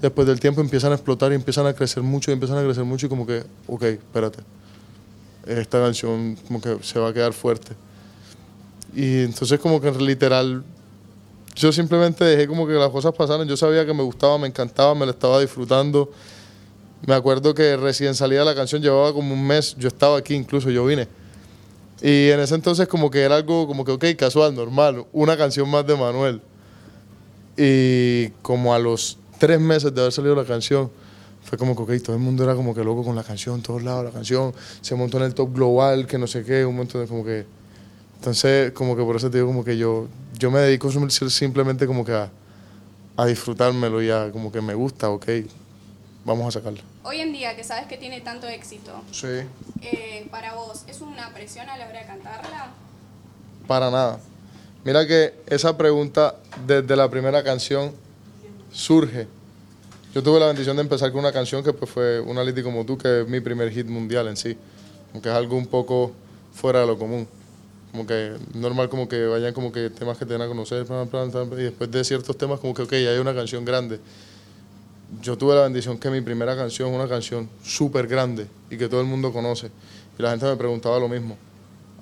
después 0.00 0.26
del 0.26 0.40
tiempo 0.40 0.62
empiezan 0.62 0.92
a 0.92 0.94
explotar 0.94 1.30
y 1.32 1.34
empiezan 1.34 1.66
a 1.66 1.74
crecer 1.74 2.02
mucho 2.02 2.30
y 2.30 2.32
empiezan 2.32 2.56
a 2.56 2.62
crecer 2.62 2.84
mucho 2.84 3.04
y 3.04 3.08
como 3.10 3.26
que, 3.26 3.44
ok, 3.66 3.82
espérate, 3.82 4.38
esta 5.46 5.78
canción 5.78 6.38
como 6.46 6.58
que 6.58 6.78
se 6.80 6.98
va 6.98 7.08
a 7.08 7.12
quedar 7.12 7.34
fuerte. 7.34 7.74
Y 8.94 9.24
entonces 9.24 9.60
como 9.60 9.78
que 9.78 9.90
literal, 9.90 10.64
yo 11.54 11.72
simplemente 11.72 12.24
dejé 12.24 12.46
como 12.46 12.66
que 12.66 12.72
las 12.74 12.90
cosas 12.90 13.12
pasaran, 13.14 13.46
yo 13.46 13.56
sabía 13.56 13.84
que 13.84 13.94
me 13.94 14.02
gustaba, 14.02 14.38
me 14.38 14.48
encantaba, 14.48 14.94
me 14.94 15.06
la 15.06 15.12
estaba 15.12 15.40
disfrutando. 15.40 16.10
Me 17.06 17.14
acuerdo 17.14 17.52
que 17.54 17.76
recién 17.76 18.14
salida 18.14 18.44
la 18.44 18.54
canción 18.54 18.80
llevaba 18.80 19.12
como 19.12 19.34
un 19.34 19.46
mes, 19.46 19.74
yo 19.76 19.88
estaba 19.88 20.16
aquí 20.18 20.34
incluso, 20.34 20.70
yo 20.70 20.84
vine. 20.84 21.08
Y 22.00 22.30
en 22.30 22.40
ese 22.40 22.54
entonces 22.54 22.88
como 22.88 23.10
que 23.10 23.22
era 23.22 23.36
algo 23.36 23.66
como 23.66 23.84
que, 23.84 23.92
ok, 23.92 24.04
casual, 24.16 24.54
normal, 24.54 25.04
una 25.12 25.36
canción 25.36 25.68
más 25.68 25.86
de 25.86 25.96
Manuel. 25.96 26.40
Y 27.56 28.28
como 28.42 28.72
a 28.74 28.78
los 28.78 29.18
tres 29.38 29.60
meses 29.60 29.94
de 29.94 30.00
haber 30.00 30.12
salido 30.12 30.34
la 30.34 30.44
canción, 30.44 30.90
fue 31.42 31.58
como 31.58 31.74
que, 31.76 31.82
ok, 31.82 32.02
todo 32.02 32.16
el 32.16 32.22
mundo 32.22 32.44
era 32.44 32.54
como 32.54 32.74
que 32.74 32.84
loco 32.84 33.04
con 33.04 33.16
la 33.16 33.24
canción, 33.24 33.62
todos 33.62 33.82
lados 33.82 34.04
la 34.04 34.10
canción, 34.10 34.54
se 34.80 34.94
montó 34.94 35.18
en 35.18 35.24
el 35.24 35.34
top 35.34 35.54
global, 35.54 36.06
que 36.06 36.18
no 36.18 36.26
sé 36.26 36.44
qué, 36.44 36.64
un 36.64 36.76
montón 36.76 37.02
de 37.02 37.08
como 37.08 37.24
que... 37.24 37.44
Entonces, 38.16 38.70
como 38.70 38.96
que 38.96 39.02
por 39.02 39.16
eso 39.16 39.28
te 39.28 39.38
digo 39.38 39.48
como 39.48 39.64
que 39.64 39.76
yo, 39.76 40.06
yo 40.42 40.50
me 40.50 40.58
dedico 40.58 40.90
sim- 40.90 41.08
simplemente 41.30 41.86
como 41.86 42.04
que 42.04 42.12
a, 42.12 42.28
a 43.16 43.26
disfrutármelo 43.26 44.02
y 44.02 44.10
a 44.10 44.30
como 44.32 44.50
que 44.50 44.60
me 44.60 44.74
gusta, 44.74 45.08
ok, 45.08 45.24
vamos 46.24 46.48
a 46.48 46.58
sacarlo. 46.58 46.80
Hoy 47.04 47.20
en 47.20 47.32
día, 47.32 47.54
que 47.54 47.62
sabes 47.62 47.86
que 47.86 47.96
tiene 47.96 48.20
tanto 48.20 48.48
éxito, 48.48 48.90
Sí. 49.12 49.28
eh, 49.82 50.26
para 50.32 50.54
vos, 50.54 50.82
¿es 50.88 51.00
una 51.00 51.32
presión 51.32 51.68
a 51.68 51.76
la 51.78 51.86
hora 51.88 52.00
de 52.00 52.06
cantarla? 52.06 52.72
Para 53.68 53.88
nada. 53.90 54.18
Mira 54.84 55.06
que 55.06 55.32
esa 55.46 55.76
pregunta 55.78 56.34
desde 56.66 56.96
la 56.96 57.08
primera 57.08 57.44
canción 57.44 57.92
surge. 58.72 59.28
Yo 60.12 60.22
tuve 60.24 60.40
la 60.40 60.46
bendición 60.48 60.74
de 60.76 60.82
empezar 60.82 61.12
con 61.12 61.20
una 61.20 61.32
canción 61.32 61.62
que 61.62 61.72
pues 61.72 61.88
fue 61.88 62.20
Una 62.20 62.42
Liti 62.42 62.64
como 62.64 62.84
tú, 62.84 62.98
que 62.98 63.20
es 63.22 63.28
mi 63.28 63.38
primer 63.40 63.70
hit 63.70 63.86
mundial 63.86 64.26
en 64.26 64.36
sí. 64.36 64.58
Aunque 65.14 65.28
es 65.28 65.34
algo 65.36 65.56
un 65.56 65.66
poco 65.66 66.10
fuera 66.52 66.80
de 66.80 66.86
lo 66.88 66.98
común. 66.98 67.28
Como 67.92 68.06
que 68.06 68.32
normal 68.54 68.88
como 68.88 69.08
que 69.08 69.26
vayan 69.26 69.52
como 69.52 69.70
que 69.70 69.90
temas 69.90 70.18
que 70.18 70.26
te 70.26 70.32
den 70.32 70.42
a 70.42 70.48
conocer, 70.48 70.84
plan, 70.86 71.06
plan, 71.08 71.30
y 71.52 71.62
después 71.62 71.90
de 71.90 72.02
ciertos 72.04 72.36
temas 72.36 72.58
como 72.58 72.74
que, 72.74 72.82
ok, 72.82 72.92
hay 72.92 73.18
una 73.18 73.34
canción 73.34 73.64
grande. 73.64 74.00
Yo 75.20 75.36
tuve 75.36 75.54
la 75.54 75.62
bendición 75.62 75.98
que 75.98 76.10
mi 76.10 76.22
primera 76.22 76.56
canción 76.56 76.88
es 76.88 76.94
una 76.94 77.08
canción 77.08 77.48
súper 77.62 78.06
grande 78.06 78.46
y 78.70 78.78
que 78.78 78.88
todo 78.88 79.00
el 79.00 79.06
mundo 79.06 79.32
conoce. 79.32 79.70
Y 80.18 80.22
la 80.22 80.30
gente 80.30 80.46
me 80.46 80.56
preguntaba 80.56 80.98
lo 80.98 81.08
mismo 81.08 81.36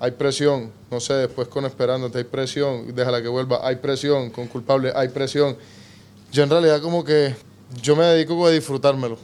hay 0.01 0.09
presión, 0.09 0.71
no 0.89 0.99
sé, 0.99 1.13
después 1.13 1.47
con 1.47 1.63
Esperándote 1.63 2.17
hay 2.17 2.23
presión, 2.23 2.95
déjala 2.95 3.21
que 3.21 3.27
vuelva, 3.27 3.59
hay 3.61 3.75
presión, 3.75 4.31
con 4.31 4.47
Culpable 4.47 4.91
hay 4.95 5.09
presión. 5.09 5.55
Yo 6.31 6.41
en 6.41 6.49
realidad 6.49 6.81
como 6.81 7.03
que 7.03 7.35
yo 7.83 7.95
me 7.95 8.05
dedico 8.05 8.47
a 8.47 8.49
disfrutármelo. 8.49 9.19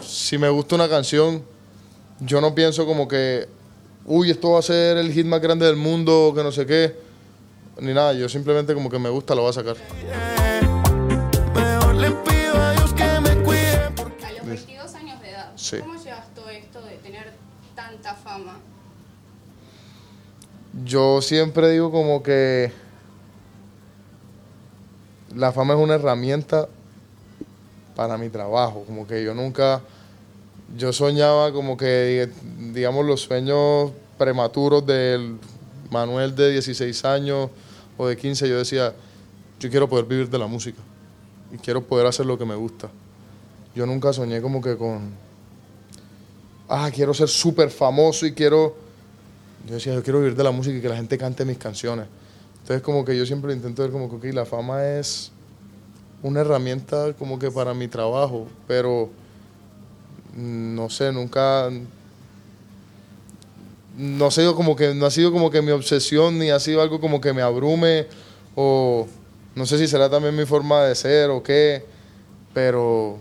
Si 0.00 0.38
me 0.38 0.48
gusta 0.48 0.76
una 0.76 0.88
canción, 0.88 1.42
yo 2.20 2.40
no 2.40 2.54
pienso 2.54 2.86
como 2.86 3.08
que 3.08 3.48
uy, 4.06 4.30
esto 4.30 4.52
va 4.52 4.58
a 4.58 4.62
ser 4.62 4.96
el 4.98 5.12
hit 5.12 5.26
más 5.26 5.40
grande 5.40 5.66
del 5.66 5.76
mundo, 5.76 6.32
que 6.34 6.42
no 6.42 6.52
sé 6.52 6.66
qué, 6.66 6.94
ni 7.80 7.92
nada, 7.94 8.12
yo 8.12 8.28
simplemente 8.28 8.74
como 8.74 8.90
que 8.90 8.98
me 8.98 9.08
gusta, 9.08 9.34
lo 9.34 9.42
voy 9.42 9.50
a 9.50 9.52
sacar. 9.52 9.76
Mejor 11.54 11.94
le 11.94 12.10
pido 12.10 12.54
a 12.54 12.72
Dios 12.72 12.92
que 12.94 13.04
me 13.20 13.42
cuide. 13.44 13.90
porque- 13.96 14.26
A 14.26 14.32
los 14.32 14.46
22 14.46 14.94
años 14.94 15.20
de 15.20 15.30
edad, 15.30 15.52
Sí. 15.56 15.78
¿cómo 15.78 15.94
llevas 16.02 16.26
todo 16.34 16.48
esto 16.50 16.82
de 16.82 16.96
tener 16.96 17.32
tanta 17.74 18.14
fama? 18.14 18.58
Yo 20.84 21.20
siempre 21.20 21.70
digo 21.70 21.90
como 21.90 22.22
que 22.22 22.72
la 25.34 25.52
fama 25.52 25.74
es 25.74 25.80
una 25.80 25.94
herramienta 25.94 26.66
para 27.94 28.16
mi 28.16 28.30
trabajo, 28.30 28.84
como 28.86 29.06
que 29.06 29.22
yo 29.22 29.34
nunca, 29.34 29.82
yo 30.76 30.92
soñaba 30.92 31.52
como 31.52 31.76
que, 31.76 32.28
digamos, 32.72 33.04
los 33.04 33.22
sueños 33.22 33.92
prematuros 34.18 34.84
del 34.86 35.38
Manuel 35.90 36.34
de 36.34 36.52
16 36.52 37.04
años 37.04 37.50
o 37.96 38.06
de 38.06 38.16
15, 38.16 38.48
yo 38.48 38.58
decía, 38.58 38.94
yo 39.60 39.70
quiero 39.70 39.88
poder 39.88 40.06
vivir 40.06 40.30
de 40.30 40.38
la 40.38 40.46
música 40.46 40.78
y 41.52 41.58
quiero 41.58 41.82
poder 41.82 42.06
hacer 42.06 42.26
lo 42.26 42.38
que 42.38 42.44
me 42.44 42.54
gusta. 42.54 42.88
Yo 43.74 43.86
nunca 43.86 44.12
soñé 44.12 44.40
como 44.40 44.60
que 44.60 44.76
con, 44.76 45.10
ah, 46.68 46.90
quiero 46.92 47.12
ser 47.14 47.28
súper 47.28 47.70
famoso 47.70 48.26
y 48.26 48.32
quiero 48.32 48.82
yo 49.66 49.74
decía, 49.74 49.94
yo 49.94 50.02
quiero 50.02 50.18
vivir 50.18 50.36
de 50.36 50.42
la 50.42 50.50
música 50.50 50.76
y 50.76 50.80
que 50.80 50.88
la 50.88 50.96
gente 50.96 51.16
cante 51.16 51.44
mis 51.44 51.58
canciones. 51.58 52.06
Entonces 52.62 52.82
como 52.82 53.04
que 53.04 53.16
yo 53.16 53.24
siempre 53.26 53.52
intento 53.52 53.82
ver 53.82 53.92
como 53.92 54.08
que 54.08 54.16
ok, 54.16 54.34
la 54.34 54.44
fama 54.44 54.84
es 54.84 55.30
una 56.22 56.40
herramienta 56.40 57.12
como 57.14 57.38
que 57.38 57.50
para 57.50 57.74
mi 57.74 57.88
trabajo, 57.88 58.48
pero 58.66 59.10
no 60.36 60.88
sé, 60.90 61.12
nunca 61.12 61.70
no 63.96 64.26
ha 64.26 64.30
sido 64.30 64.56
como 64.56 64.74
que 64.74 64.94
no 64.94 65.06
ha 65.06 65.10
sido 65.10 65.32
como 65.32 65.50
que 65.50 65.60
mi 65.60 65.70
obsesión 65.70 66.38
ni 66.38 66.50
ha 66.50 66.58
sido 66.58 66.80
algo 66.80 67.00
como 67.00 67.20
que 67.20 67.32
me 67.32 67.42
abrume 67.42 68.06
o 68.54 69.06
no 69.54 69.66
sé 69.66 69.78
si 69.78 69.86
será 69.86 70.08
también 70.08 70.34
mi 70.34 70.46
forma 70.46 70.82
de 70.82 70.94
ser 70.94 71.30
o 71.30 71.42
qué, 71.42 71.84
pero 72.54 73.18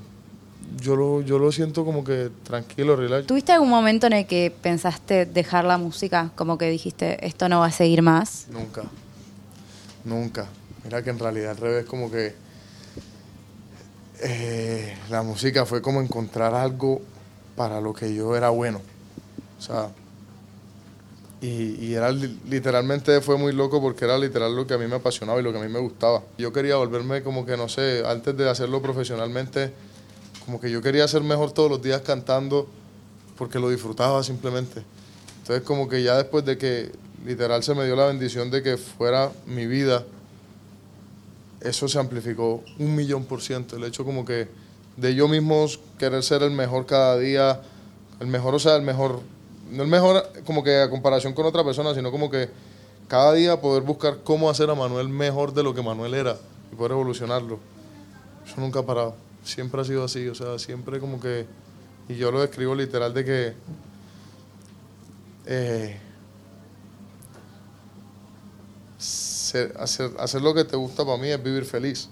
yo 0.80 0.96
lo, 0.96 1.22
yo 1.22 1.38
lo 1.40 1.52
siento 1.52 1.84
como 1.84 2.04
que 2.04 2.30
tranquilo, 2.44 2.96
relax. 2.96 3.28
¿Tuviste 3.28 3.52
algún 3.52 3.70
momento 3.70 4.08
en 4.08 4.14
el 4.14 4.26
que 4.26 4.54
pensaste 4.62 5.26
dejar 5.26 5.66
la 5.66 5.78
música? 5.78 6.32
Como 6.36 6.58
que 6.58 6.70
dijiste, 6.70 7.26
esto 7.26 7.50
no 7.50 7.60
va 7.60 7.68
a 7.68 7.72
seguir 7.72 8.02
más. 8.02 8.48
Nunca. 8.50 8.84
Nunca. 10.06 10.48
Mira 10.84 11.04
que 11.04 11.10
en 11.10 11.20
realidad 11.20 11.52
al 11.52 11.58
revés, 11.58 11.86
como 11.86 12.10
que 12.10 12.34
eh, 14.22 14.96
la 15.10 15.24
música 15.24 15.66
fue 15.66 15.82
como 15.82 16.02
encontrar 16.02 16.54
algo 16.54 17.02
para 17.56 17.82
lo 17.82 17.94
que 17.94 18.14
yo 18.14 18.36
era 18.36 18.50
bueno. 18.50 18.82
O 19.60 19.62
sea, 19.62 19.90
y, 21.42 21.76
y 21.86 21.94
era 21.96 22.12
li- 22.12 22.40
literalmente 22.48 23.20
fue 23.22 23.38
muy 23.38 23.52
loco 23.52 23.82
porque 23.82 24.06
era 24.06 24.18
literal 24.18 24.56
lo 24.56 24.68
que 24.68 24.76
a 24.76 24.78
mí 24.78 24.88
me 24.88 24.96
apasionaba 24.96 25.40
y 25.40 25.44
lo 25.44 25.52
que 25.52 25.60
a 25.60 25.62
mí 25.62 25.70
me 25.72 25.80
gustaba. 25.80 26.22
Yo 26.38 26.54
quería 26.54 26.76
volverme 26.76 27.24
como 27.24 27.46
que, 27.46 27.58
no 27.58 27.68
sé, 27.68 28.04
antes 28.06 28.38
de 28.38 28.50
hacerlo 28.50 28.82
profesionalmente, 28.82 29.74
como 30.46 30.60
que 30.60 30.70
yo 30.70 30.82
quería 30.82 31.08
ser 31.08 31.22
mejor 31.24 31.52
todos 31.52 31.70
los 31.70 31.82
días 31.82 32.02
cantando 32.02 32.68
porque 33.38 33.60
lo 33.60 33.70
disfrutaba 33.70 34.24
simplemente. 34.24 34.84
Entonces 35.42 35.64
como 35.66 35.90
que 35.90 36.04
ya 36.04 36.16
después 36.18 36.46
de 36.46 36.58
que 36.58 36.92
literal 37.26 37.64
se 37.64 37.74
me 37.74 37.86
dio 37.86 37.96
la 37.96 38.06
bendición 38.06 38.52
de 38.52 38.62
que 38.62 38.78
fuera 38.78 39.32
mi 39.48 39.66
vida, 39.66 40.04
eso 41.62 41.88
se 41.88 42.00
amplificó 42.00 42.64
un 42.80 42.96
millón 42.96 43.26
por 43.26 43.42
ciento. 43.42 43.76
El 43.76 43.84
hecho 43.84 44.04
como 44.04 44.26
que 44.26 44.48
de 44.98 45.16
yo 45.16 45.28
mismo 45.28 45.66
querer 45.98 46.24
ser 46.24 46.44
el 46.44 46.52
mejor 46.52 46.86
cada 46.86 47.18
día, 47.18 47.62
el 48.20 48.28
mejor, 48.28 48.56
o 48.56 48.60
sea, 48.60 48.76
el 48.76 48.82
mejor, 48.82 49.22
no 49.72 49.84
el 49.84 49.90
mejor 49.90 50.24
como 50.46 50.64
que 50.64 50.82
a 50.82 50.90
comparación 50.90 51.34
con 51.34 51.46
otra 51.46 51.64
persona, 51.64 51.94
sino 51.94 52.12
como 52.12 52.30
que 52.30 52.50
cada 53.08 53.34
día 53.34 53.60
poder 53.60 53.84
buscar 53.84 54.20
cómo 54.24 54.50
hacer 54.50 54.70
a 54.70 54.76
Manuel 54.76 55.10
mejor 55.10 55.54
de 55.54 55.64
lo 55.64 55.74
que 55.74 55.82
Manuel 55.82 56.14
era 56.14 56.38
y 56.72 56.76
poder 56.76 56.94
evolucionarlo. 56.94 57.60
Eso 58.46 58.60
nunca 58.60 58.80
ha 58.80 58.86
parado. 58.86 59.16
Siempre 59.44 59.82
ha 59.82 59.86
sido 59.86 60.04
así, 60.04 60.28
o 60.28 60.36
sea, 60.36 60.60
siempre 60.60 61.00
como 61.00 61.20
que, 61.20 61.46
y 62.08 62.16
yo 62.16 62.32
lo 62.32 62.42
describo 62.42 62.76
literal 62.76 63.14
de 63.14 63.26
que 63.26 63.54
eh, 65.46 66.00
hacer, 69.80 70.14
hacer 70.20 70.42
lo 70.42 70.54
que 70.54 70.64
te 70.64 70.76
gusta 70.76 71.06
para 71.06 71.18
mí 71.18 71.30
es 71.30 71.42
vivir 71.42 71.66
feliz. 71.66 72.10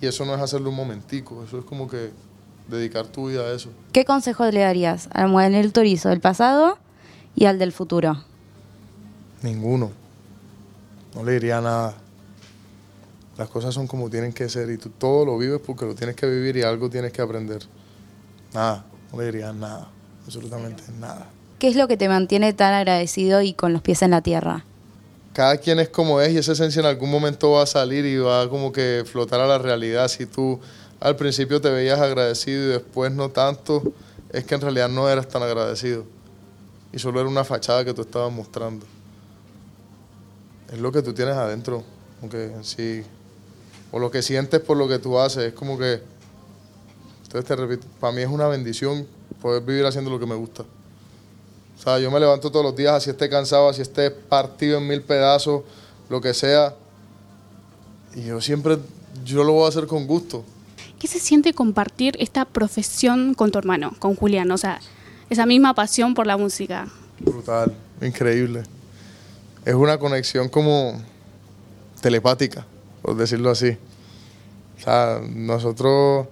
Y 0.00 0.06
eso 0.06 0.24
no 0.24 0.34
es 0.34 0.40
hacerlo 0.40 0.70
un 0.70 0.76
momentico, 0.76 1.44
eso 1.44 1.58
es 1.58 1.64
como 1.64 1.88
que 1.88 2.10
dedicar 2.68 3.06
tu 3.06 3.28
vida 3.28 3.42
a 3.42 3.52
eso. 3.52 3.70
¿Qué 3.92 4.04
consejo 4.04 4.44
le 4.50 4.60
darías 4.60 5.08
al 5.12 5.30
Manuel 5.30 5.72
Turizo 5.72 6.08
del 6.08 6.20
pasado 6.20 6.78
y 7.34 7.46
al 7.46 7.58
del 7.58 7.72
futuro? 7.72 8.24
Ninguno. 9.42 9.90
No 11.14 11.24
le 11.24 11.32
diría 11.32 11.60
nada. 11.60 11.94
Las 13.36 13.48
cosas 13.48 13.74
son 13.74 13.86
como 13.86 14.10
tienen 14.10 14.32
que 14.32 14.48
ser 14.48 14.70
y 14.70 14.76
tú 14.76 14.90
todo 14.90 15.24
lo 15.24 15.38
vives 15.38 15.60
porque 15.64 15.84
lo 15.84 15.94
tienes 15.94 16.14
que 16.14 16.26
vivir 16.26 16.56
y 16.56 16.62
algo 16.62 16.90
tienes 16.90 17.12
que 17.12 17.22
aprender. 17.22 17.62
Nada, 18.52 18.84
no 19.12 19.18
le 19.18 19.26
diría 19.26 19.52
nada, 19.52 19.88
absolutamente 20.24 20.82
nada. 20.98 21.26
¿Qué 21.58 21.68
es 21.68 21.76
lo 21.76 21.88
que 21.88 21.96
te 21.96 22.08
mantiene 22.08 22.52
tan 22.52 22.72
agradecido 22.74 23.42
y 23.42 23.54
con 23.54 23.72
los 23.72 23.82
pies 23.82 24.02
en 24.02 24.12
la 24.12 24.22
tierra? 24.22 24.64
Cada 25.32 25.56
quien 25.58 25.78
es 25.78 25.88
como 25.88 26.20
es 26.20 26.32
y 26.32 26.38
esa 26.38 26.52
esencia 26.52 26.80
en 26.80 26.86
algún 26.86 27.10
momento 27.10 27.52
va 27.52 27.62
a 27.62 27.66
salir 27.66 28.04
y 28.04 28.18
va 28.18 28.48
como 28.48 28.72
que 28.72 29.04
flotar 29.06 29.40
a 29.40 29.46
la 29.46 29.58
realidad. 29.58 30.08
Si 30.08 30.26
tú 30.26 30.58
al 30.98 31.16
principio 31.16 31.60
te 31.60 31.70
veías 31.70 32.00
agradecido 32.00 32.64
y 32.64 32.68
después 32.68 33.12
no 33.12 33.30
tanto, 33.30 33.82
es 34.30 34.44
que 34.44 34.54
en 34.54 34.60
realidad 34.60 34.88
no 34.88 35.08
eras 35.08 35.28
tan 35.28 35.42
agradecido. 35.42 36.04
Y 36.92 36.98
solo 36.98 37.20
era 37.20 37.28
una 37.28 37.44
fachada 37.44 37.84
que 37.84 37.94
tú 37.94 38.02
estabas 38.02 38.32
mostrando. 38.32 38.84
Es 40.72 40.78
lo 40.78 40.90
que 40.90 41.02
tú 41.02 41.12
tienes 41.12 41.36
adentro. 41.36 41.84
Como 42.20 42.30
que 42.30 42.52
sí. 42.62 43.02
O 43.92 43.98
lo 43.98 44.10
que 44.10 44.22
sientes 44.22 44.60
por 44.60 44.76
lo 44.76 44.88
que 44.88 44.98
tú 44.98 45.18
haces. 45.18 45.44
Es 45.44 45.52
como 45.54 45.78
que. 45.78 46.02
Entonces 47.24 47.44
te 47.46 47.54
repito, 47.54 47.86
para 48.00 48.12
mí 48.12 48.22
es 48.22 48.28
una 48.28 48.48
bendición 48.48 49.06
poder 49.40 49.62
vivir 49.62 49.86
haciendo 49.86 50.10
lo 50.10 50.18
que 50.18 50.26
me 50.26 50.34
gusta. 50.34 50.64
O 51.80 51.82
sea, 51.82 51.98
yo 51.98 52.10
me 52.10 52.20
levanto 52.20 52.52
todos 52.52 52.62
los 52.62 52.76
días, 52.76 52.92
así 52.92 53.08
esté 53.08 53.30
cansado, 53.30 53.70
así 53.70 53.80
esté 53.80 54.10
partido 54.10 54.76
en 54.76 54.86
mil 54.86 55.00
pedazos, 55.00 55.62
lo 56.10 56.20
que 56.20 56.34
sea. 56.34 56.74
Y 58.14 58.24
yo 58.24 58.38
siempre, 58.42 58.76
yo 59.24 59.42
lo 59.44 59.54
voy 59.54 59.64
a 59.64 59.68
hacer 59.70 59.86
con 59.86 60.06
gusto. 60.06 60.44
¿Qué 60.98 61.08
se 61.08 61.18
siente 61.18 61.54
compartir 61.54 62.18
esta 62.20 62.44
profesión 62.44 63.32
con 63.32 63.50
tu 63.50 63.58
hermano, 63.58 63.94
con 63.98 64.14
Julián? 64.14 64.50
O 64.50 64.58
sea, 64.58 64.78
esa 65.30 65.46
misma 65.46 65.72
pasión 65.72 66.12
por 66.12 66.26
la 66.26 66.36
música. 66.36 66.86
Brutal, 67.18 67.74
increíble. 68.02 68.62
Es 69.64 69.72
una 69.74 69.96
conexión 69.96 70.50
como 70.50 71.00
telepática, 72.02 72.66
por 73.00 73.16
decirlo 73.16 73.48
así. 73.48 73.78
O 74.78 74.82
sea, 74.82 75.22
nosotros 75.26 76.26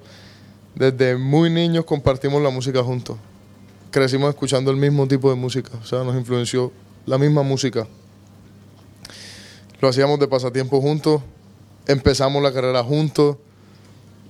desde 0.74 1.16
muy 1.16 1.48
niños 1.48 1.86
compartimos 1.86 2.42
la 2.42 2.50
música 2.50 2.82
juntos. 2.82 3.16
Crecimos 3.90 4.28
escuchando 4.28 4.70
el 4.70 4.76
mismo 4.76 5.08
tipo 5.08 5.30
de 5.30 5.36
música, 5.36 5.70
o 5.82 5.84
sea, 5.84 6.04
nos 6.04 6.14
influenció 6.14 6.72
la 7.06 7.16
misma 7.16 7.42
música. 7.42 7.86
Lo 9.80 9.88
hacíamos 9.88 10.20
de 10.20 10.28
pasatiempo 10.28 10.80
juntos, 10.80 11.22
empezamos 11.86 12.42
la 12.42 12.52
carrera 12.52 12.82
juntos, 12.84 13.36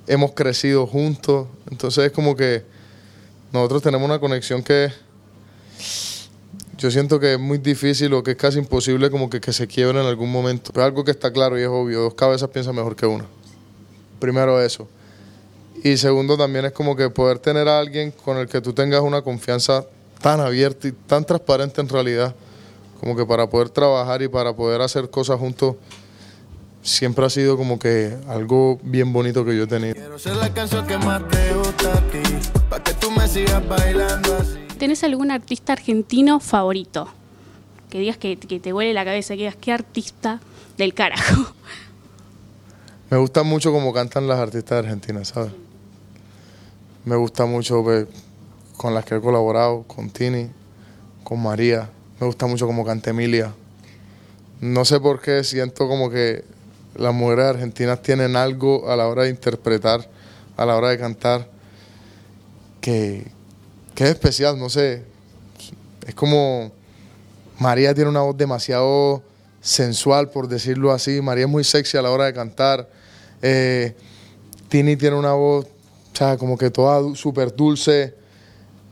hemos 0.06 0.32
crecido 0.32 0.86
juntos, 0.86 1.48
entonces 1.70 2.06
es 2.06 2.12
como 2.12 2.36
que 2.36 2.64
nosotros 3.52 3.82
tenemos 3.82 4.06
una 4.06 4.20
conexión 4.20 4.62
que 4.62 4.92
yo 6.76 6.90
siento 6.92 7.18
que 7.18 7.32
es 7.32 7.40
muy 7.40 7.58
difícil 7.58 8.12
o 8.14 8.22
que 8.22 8.32
es 8.32 8.36
casi 8.36 8.58
imposible 8.58 9.10
como 9.10 9.28
que, 9.28 9.40
que 9.40 9.52
se 9.52 9.66
quiebre 9.66 10.00
en 10.00 10.06
algún 10.06 10.30
momento. 10.30 10.70
Pero 10.72 10.84
algo 10.84 11.04
que 11.04 11.10
está 11.10 11.32
claro 11.32 11.58
y 11.58 11.62
es 11.62 11.68
obvio, 11.68 12.02
dos 12.02 12.14
cabezas 12.14 12.48
piensan 12.50 12.76
mejor 12.76 12.94
que 12.94 13.06
una. 13.06 13.24
Primero 14.20 14.62
eso. 14.62 14.88
Y 15.84 15.96
segundo 15.96 16.36
también 16.36 16.64
es 16.64 16.72
como 16.72 16.96
que 16.96 17.08
poder 17.10 17.38
tener 17.38 17.68
a 17.68 17.78
alguien 17.78 18.10
con 18.10 18.36
el 18.36 18.48
que 18.48 18.60
tú 18.60 18.72
tengas 18.72 19.00
una 19.00 19.22
confianza 19.22 19.84
tan 20.20 20.40
abierta 20.40 20.88
y 20.88 20.92
tan 20.92 21.24
transparente 21.24 21.80
en 21.80 21.88
realidad, 21.88 22.34
como 23.00 23.16
que 23.16 23.24
para 23.24 23.48
poder 23.48 23.70
trabajar 23.70 24.22
y 24.22 24.28
para 24.28 24.52
poder 24.54 24.80
hacer 24.80 25.08
cosas 25.08 25.38
juntos, 25.38 25.76
siempre 26.82 27.24
ha 27.24 27.30
sido 27.30 27.56
como 27.56 27.78
que 27.78 28.16
algo 28.26 28.78
bien 28.82 29.12
bonito 29.12 29.44
que 29.44 29.56
yo 29.56 29.64
he 29.64 29.66
tenido. 29.66 29.94
Quiero 29.94 30.18
ser 30.18 30.36
la 30.36 30.52
canción 30.52 30.86
que 30.86 30.98
más 30.98 31.22
te 31.28 31.54
gusta 31.54 31.92
a 31.92 32.00
ti, 32.10 32.22
pa' 32.68 32.82
que 32.82 32.94
tú 32.94 33.10
me 33.10 33.28
sigas 33.28 33.66
bailando 33.68 34.36
así. 34.36 34.58
¿Tenés 34.78 35.04
algún 35.04 35.30
artista 35.30 35.72
argentino 35.72 36.40
favorito? 36.40 37.08
Que 37.90 38.00
digas 38.00 38.16
que, 38.16 38.36
que 38.36 38.60
te 38.60 38.72
huele 38.72 38.92
la 38.92 39.04
cabeza, 39.04 39.34
que 39.34 39.40
digas 39.40 39.56
qué 39.56 39.72
artista 39.72 40.40
del 40.76 40.94
carajo. 40.94 41.52
Me 43.10 43.16
gusta 43.16 43.42
mucho 43.42 43.72
cómo 43.72 43.92
cantan 43.92 44.26
las 44.26 44.38
artistas 44.38 44.84
argentinas, 44.84 45.28
¿sabes? 45.28 45.52
Me 47.08 47.16
gusta 47.16 47.46
mucho 47.46 47.82
con 48.76 48.92
las 48.92 49.02
que 49.06 49.16
he 49.16 49.20
colaborado, 49.22 49.82
con 49.84 50.10
Tini, 50.10 50.50
con 51.24 51.42
María. 51.42 51.88
Me 52.20 52.26
gusta 52.26 52.46
mucho 52.46 52.66
cómo 52.66 52.84
canta 52.84 53.08
Emilia. 53.08 53.54
No 54.60 54.84
sé 54.84 55.00
por 55.00 55.18
qué 55.18 55.42
siento 55.42 55.88
como 55.88 56.10
que 56.10 56.44
las 56.96 57.14
mujeres 57.14 57.46
argentinas 57.46 58.02
tienen 58.02 58.36
algo 58.36 58.90
a 58.90 58.94
la 58.94 59.08
hora 59.08 59.22
de 59.22 59.30
interpretar, 59.30 60.06
a 60.54 60.66
la 60.66 60.76
hora 60.76 60.90
de 60.90 60.98
cantar, 60.98 61.48
que, 62.82 63.26
que 63.94 64.04
es 64.04 64.10
especial, 64.10 64.58
no 64.58 64.68
sé. 64.68 65.02
Es 66.06 66.14
como, 66.14 66.70
María 67.58 67.94
tiene 67.94 68.10
una 68.10 68.20
voz 68.20 68.36
demasiado 68.36 69.22
sensual, 69.62 70.28
por 70.28 70.46
decirlo 70.46 70.92
así. 70.92 71.22
María 71.22 71.46
es 71.46 71.50
muy 71.50 71.64
sexy 71.64 71.96
a 71.96 72.02
la 72.02 72.10
hora 72.10 72.26
de 72.26 72.34
cantar. 72.34 72.86
Eh, 73.40 73.96
Tini 74.68 74.94
tiene 74.98 75.16
una 75.16 75.32
voz, 75.32 75.66
o 76.18 76.24
sea, 76.26 76.36
como 76.36 76.58
que 76.58 76.68
toda 76.68 77.14
súper 77.14 77.54
dulce. 77.54 78.12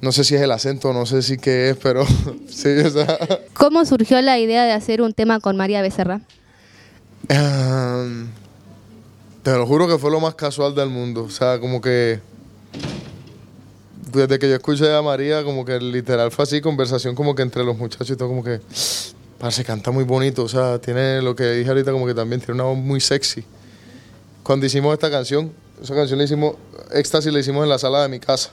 No 0.00 0.12
sé 0.12 0.22
si 0.22 0.36
es 0.36 0.42
el 0.42 0.52
acento, 0.52 0.92
no 0.92 1.06
sé 1.06 1.22
si 1.22 1.38
qué 1.38 1.70
es, 1.70 1.76
pero 1.76 2.06
sí, 2.48 2.68
o 2.68 2.88
sea. 2.88 3.18
¿Cómo 3.52 3.84
surgió 3.84 4.22
la 4.22 4.38
idea 4.38 4.64
de 4.64 4.70
hacer 4.70 5.02
un 5.02 5.12
tema 5.12 5.40
con 5.40 5.56
María 5.56 5.82
Becerra? 5.82 6.20
Em, 7.28 8.28
te 9.42 9.50
lo 9.56 9.66
juro 9.66 9.88
que 9.88 9.98
fue 9.98 10.12
lo 10.12 10.20
más 10.20 10.36
casual 10.36 10.76
del 10.76 10.88
mundo. 10.88 11.24
O 11.24 11.28
sea, 11.30 11.58
como 11.58 11.80
que. 11.80 12.20
Desde 14.12 14.38
que 14.38 14.48
yo 14.48 14.54
escuché 14.54 14.94
a 14.94 15.02
María, 15.02 15.42
como 15.42 15.64
que 15.64 15.80
literal 15.80 16.30
fue 16.30 16.44
así, 16.44 16.60
conversación 16.60 17.16
como 17.16 17.34
que 17.34 17.42
entre 17.42 17.64
los 17.64 17.76
muchachos 17.76 18.10
y 18.10 18.14
todo, 18.16 18.28
como 18.28 18.44
que. 18.44 18.60
Parece 19.38 19.64
canta 19.64 19.90
muy 19.90 20.04
bonito. 20.04 20.44
O 20.44 20.48
sea, 20.48 20.78
tiene 20.78 21.20
lo 21.22 21.34
que 21.34 21.42
dije 21.54 21.70
ahorita, 21.70 21.90
como 21.90 22.06
que 22.06 22.14
también 22.14 22.40
tiene 22.40 22.54
una 22.54 22.70
voz 22.70 22.78
muy 22.78 23.00
sexy. 23.00 23.42
Cuando 24.44 24.64
hicimos 24.64 24.92
esta 24.92 25.10
canción, 25.10 25.50
esa 25.82 25.94
canción 25.94 26.18
la 26.18 26.24
hicimos, 26.24 26.56
Éxtasis 26.92 27.32
la 27.32 27.40
hicimos 27.40 27.62
en 27.64 27.68
la 27.68 27.78
sala 27.78 28.02
de 28.02 28.08
mi 28.08 28.20
casa. 28.20 28.50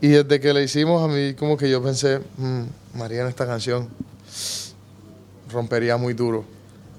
Y 0.00 0.08
desde 0.08 0.40
que 0.40 0.52
la 0.54 0.62
hicimos, 0.62 1.02
a 1.02 1.08
mí 1.08 1.34
como 1.34 1.56
que 1.56 1.68
yo 1.70 1.82
pensé, 1.82 2.20
"Mm, 2.38 2.62
María 2.94 3.22
en 3.22 3.28
esta 3.28 3.46
canción 3.46 3.88
rompería 5.52 5.96
muy 5.96 6.14
duro. 6.14 6.44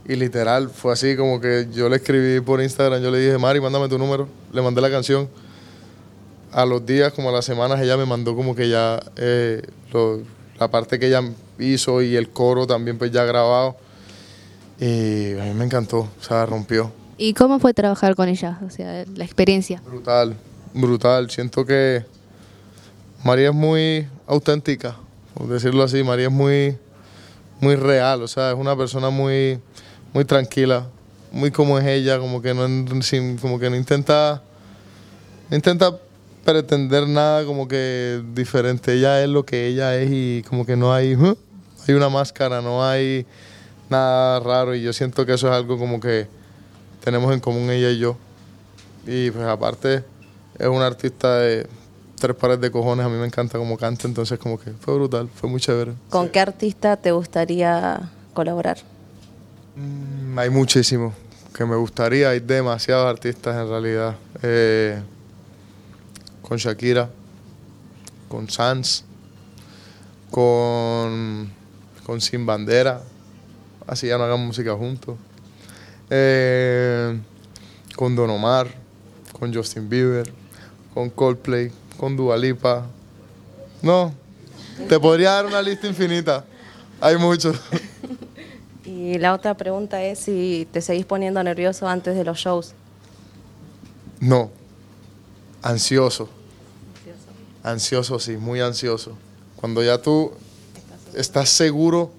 Y 0.08 0.16
literal, 0.16 0.70
fue 0.70 0.94
así 0.94 1.16
como 1.16 1.40
que 1.40 1.68
yo 1.72 1.88
le 1.90 1.98
escribí 1.98 2.42
por 2.42 2.62
Instagram, 2.62 3.02
yo 3.02 3.12
le 3.12 3.20
dije, 3.20 3.38
Mari, 3.38 3.62
mándame 3.62 3.88
tu 3.88 3.98
número. 3.98 4.28
Le 4.52 4.62
mandé 4.62 4.82
la 4.82 4.90
canción. 4.90 5.30
A 6.52 6.66
los 6.66 6.86
días, 6.86 7.14
como 7.14 7.30
a 7.30 7.32
las 7.32 7.46
semanas, 7.46 7.80
ella 7.80 7.96
me 7.98 8.06
mandó 8.06 8.36
como 8.36 8.56
que 8.56 8.68
ya 8.68 9.00
eh, 9.16 9.62
la 10.60 10.70
parte 10.70 11.00
que 11.00 11.08
ella 11.08 11.22
hizo 11.60 12.02
y 12.02 12.16
el 12.16 12.30
coro 12.30 12.68
también 12.68 12.98
pues 12.98 13.12
ya 13.12 13.24
grabado. 13.24 13.78
Y 14.80 15.34
a 15.40 15.44
mí 15.46 15.54
me 15.54 15.66
encantó, 15.66 16.00
o 16.00 16.24
sea, 16.24 16.46
rompió. 16.46 16.92
¿Y 17.24 17.36
cómo 17.36 17.60
fue 17.60 17.76
trabajar 17.76 18.16
con 18.16 18.30
ella? 18.30 18.58
O 18.66 18.72
sea, 18.72 19.06
la 19.16 19.24
experiencia. 19.24 19.80
Brutal, 19.86 20.36
brutal. 20.74 21.30
Siento 21.30 21.64
que 21.64 22.04
María 23.24 23.50
es 23.50 23.54
muy 23.54 24.08
auténtica, 24.26 24.96
por 25.36 25.48
decirlo 25.48 25.84
así. 25.84 26.04
María 26.04 26.30
es 26.30 26.32
muy, 26.34 26.76
muy 27.60 27.76
real, 27.76 28.24
o 28.24 28.28
sea, 28.28 28.50
es 28.50 28.58
una 28.58 28.76
persona 28.76 29.12
muy, 29.12 29.60
muy 30.16 30.26
tranquila, 30.26 30.88
muy 31.32 31.52
como 31.52 31.78
es 31.78 31.86
ella, 31.86 32.18
como 32.18 32.42
que 32.42 32.56
no, 32.56 32.64
como 33.40 33.60
que 33.60 33.70
no 33.70 33.76
intenta, 33.76 34.42
intenta 35.52 35.96
pretender 36.44 37.08
nada 37.08 37.46
como 37.46 37.68
que 37.68 38.20
diferente. 38.34 38.94
Ella 38.94 39.22
es 39.22 39.30
lo 39.30 39.46
que 39.46 39.68
ella 39.68 39.96
es 39.96 40.10
y 40.12 40.42
como 40.50 40.66
que 40.66 40.76
no 40.76 40.92
hay, 40.92 41.14
"Huh", 41.16 41.38
hay 41.88 41.94
una 41.94 42.10
máscara, 42.10 42.64
no 42.64 42.84
hay 42.84 43.28
nada 43.92 44.40
raro 44.40 44.74
y 44.74 44.82
yo 44.82 44.92
siento 44.92 45.24
que 45.24 45.34
eso 45.34 45.48
es 45.50 45.54
algo 45.54 45.78
como 45.78 46.00
que 46.00 46.41
tenemos 47.04 47.34
en 47.34 47.40
común 47.40 47.70
ella 47.70 47.90
y 47.90 48.00
yo. 48.00 48.16
Y 49.06 49.32
pues 49.32 49.46
aparte 49.46 50.04
es 50.58 50.68
una 50.68 50.86
artista 50.88 51.38
de 51.40 51.68
tres 52.20 52.36
pares 52.36 52.62
de 52.62 52.70
cojones, 52.70 53.06
a 53.06 53.10
mí 53.10 53.18
me 53.18 53.26
encanta 53.26 53.58
cómo 53.58 53.78
canta, 53.78 54.08
entonces 54.08 54.38
como 54.38 54.60
que 54.60 54.72
fue 54.72 54.94
brutal, 54.94 55.28
fue 55.34 55.50
muy 55.50 55.60
chévere. 55.60 55.94
¿Con 56.10 56.30
qué 56.30 56.40
artista 56.40 56.96
te 56.96 57.12
gustaría 57.12 58.12
colaborar? 58.34 58.78
Mm, 59.76 60.38
Hay 60.38 60.50
muchísimo 60.50 61.14
que 61.56 61.66
me 61.66 61.76
gustaría, 61.76 62.30
hay 62.30 62.40
demasiados 62.40 63.10
artistas 63.10 63.56
en 63.56 63.68
realidad. 63.70 64.16
Eh, 64.44 65.02
con 66.42 66.58
Shakira, 66.58 67.10
con 68.30 68.50
Sans, 68.50 69.04
con, 70.30 71.52
con 72.06 72.22
Sin 72.22 72.46
Bandera, 72.46 73.02
así 73.88 74.08
ya 74.08 74.18
no 74.18 74.26
hagan 74.26 74.46
música 74.46 74.74
juntos. 74.76 75.16
Eh, 76.14 77.18
con 77.96 78.16
Don 78.18 78.30
Omar, 78.30 78.68
con 79.40 79.54
Justin 79.54 79.88
Bieber, 79.88 80.30
con 80.94 81.10
Coldplay, 81.10 81.72
con 81.98 82.18
Dua 82.18 82.36
Lipa. 82.36 82.86
No, 83.82 84.14
te 84.90 85.00
podría 85.00 85.32
dar 85.32 85.46
una 85.46 85.62
lista 85.62 85.88
infinita. 85.88 86.44
Hay 87.00 87.18
muchos. 87.18 87.58
Y 88.84 89.20
la 89.20 89.34
otra 89.34 89.56
pregunta 89.56 90.04
es 90.04 90.20
si 90.20 90.68
te 90.72 90.82
seguís 90.82 91.06
poniendo 91.06 91.42
nervioso 91.44 91.88
antes 91.88 92.16
de 92.16 92.24
los 92.26 92.38
shows. 92.38 92.74
No, 94.20 94.52
ansioso. 95.62 96.28
Ansioso, 97.64 98.20
sí, 98.20 98.38
muy 98.38 98.60
ansioso. 98.60 99.18
Cuando 99.56 99.82
ya 99.84 100.02
tú 100.02 100.34
estás 101.14 101.50
seguro, 101.50 102.12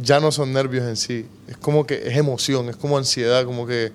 ya 0.00 0.20
no 0.20 0.32
son 0.32 0.52
nervios 0.52 0.84
en 0.86 0.96
sí. 0.96 1.26
Es 1.48 1.56
como 1.56 1.86
que 1.86 2.08
es 2.08 2.16
emoción, 2.16 2.68
es 2.68 2.76
como 2.76 2.96
ansiedad, 2.98 3.44
como 3.44 3.66
que, 3.66 3.92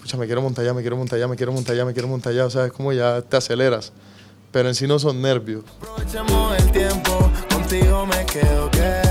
pucha, 0.00 0.16
me 0.16 0.26
quiero 0.26 0.42
montar 0.42 0.64
ya, 0.64 0.74
me 0.74 0.80
quiero 0.82 0.96
montar 0.96 1.18
ya, 1.18 1.28
me 1.28 1.36
quiero 1.36 1.52
montar 1.52 1.76
ya, 1.76 1.84
me 1.84 1.92
quiero 1.92 2.08
montar 2.08 2.32
ya. 2.32 2.44
O 2.46 2.50
sea, 2.50 2.66
es 2.66 2.72
como 2.72 2.92
ya 2.92 3.22
te 3.22 3.36
aceleras. 3.36 3.92
Pero 4.50 4.68
en 4.68 4.74
sí 4.74 4.86
no 4.86 4.98
son 4.98 5.20
nervios. 5.20 5.62
Aprovechemos 5.80 6.56
el 6.58 6.72
tiempo, 6.72 7.30
contigo 7.52 8.06
me 8.06 8.24
quedo 8.26 8.70
que. 8.70 9.02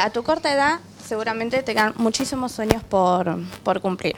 A 0.00 0.08
tu 0.10 0.22
corta 0.22 0.50
edad, 0.52 0.80
seguramente 1.06 1.62
te 1.62 1.74
quedan 1.74 1.92
muchísimos 1.96 2.52
sueños 2.52 2.82
por, 2.82 3.36
por 3.62 3.80
cumplir. 3.82 4.16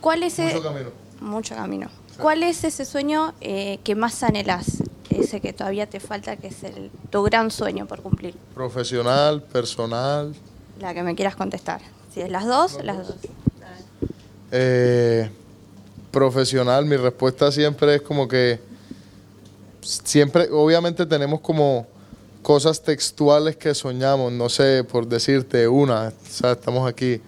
¿Cuál 0.00 0.22
es 0.22 0.38
Mucho 0.38 0.56
el- 0.56 0.62
camino. 0.62 0.90
Mucho 1.20 1.54
camino. 1.54 1.90
¿Cuál 2.18 2.42
es 2.42 2.64
ese 2.64 2.86
sueño 2.86 3.34
eh, 3.42 3.78
que 3.84 3.94
más 3.94 4.22
anhelas? 4.22 4.82
Ese 5.10 5.40
que 5.40 5.52
todavía 5.52 5.86
te 5.88 6.00
falta, 6.00 6.36
que 6.36 6.48
es 6.48 6.62
el, 6.62 6.90
tu 7.10 7.22
gran 7.22 7.50
sueño 7.50 7.86
por 7.86 8.00
cumplir. 8.00 8.34
Profesional, 8.54 9.42
personal. 9.42 10.34
La 10.80 10.94
que 10.94 11.02
me 11.02 11.14
quieras 11.14 11.36
contestar. 11.36 11.80
Si 12.14 12.20
es 12.20 12.30
las 12.30 12.46
dos, 12.46 12.82
las 12.82 12.98
dos. 13.06 13.16
Eh, 14.52 15.30
profesional, 16.10 16.84
mi 16.86 16.96
respuesta 16.96 17.52
siempre 17.52 17.96
es 17.96 18.02
como 18.02 18.26
que 18.26 18.58
siempre, 19.80 20.48
obviamente 20.50 21.06
tenemos 21.06 21.40
como 21.40 21.86
cosas 22.42 22.82
textuales 22.82 23.56
que 23.56 23.74
soñamos, 23.74 24.32
no 24.32 24.48
sé, 24.48 24.84
por 24.84 25.06
decirte 25.06 25.68
una, 25.68 26.08
o 26.08 26.30
sea, 26.30 26.52
estamos 26.52 26.88
aquí, 26.88 27.20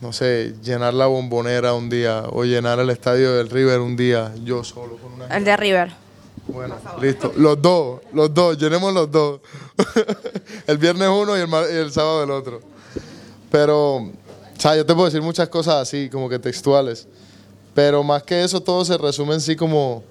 no 0.00 0.12
sé, 0.12 0.54
llenar 0.62 0.94
la 0.94 1.06
bombonera 1.06 1.74
un 1.74 1.90
día 1.90 2.24
o 2.30 2.44
llenar 2.44 2.78
el 2.78 2.90
estadio 2.90 3.34
del 3.34 3.50
River 3.50 3.80
un 3.80 3.96
día, 3.96 4.32
yo 4.42 4.64
solo 4.64 4.96
con 4.96 5.12
una... 5.12 5.26
El 5.36 5.44
de 5.44 5.56
River. 5.56 6.07
Bueno, 6.48 6.76
listo, 7.00 7.32
los 7.36 7.60
dos, 7.60 8.00
los 8.12 8.32
dos, 8.32 8.56
llenemos 8.56 8.92
los 8.92 9.10
dos. 9.10 9.40
el 10.66 10.78
viernes 10.78 11.08
uno 11.08 11.36
y 11.36 11.40
el, 11.40 11.48
y 11.48 11.76
el 11.76 11.92
sábado 11.92 12.24
el 12.24 12.30
otro. 12.30 12.60
Pero, 13.50 13.96
o 13.96 14.12
sea, 14.58 14.74
yo 14.74 14.84
te 14.84 14.94
puedo 14.94 15.06
decir 15.06 15.20
muchas 15.20 15.48
cosas 15.48 15.76
así, 15.76 16.08
como 16.08 16.28
que 16.28 16.38
textuales. 16.38 17.06
Pero 17.74 18.02
más 18.02 18.22
que 18.22 18.42
eso, 18.42 18.60
todo 18.62 18.84
se 18.84 18.96
resume 18.96 19.34
en 19.34 19.40
sí 19.40 19.56
como 19.56 20.02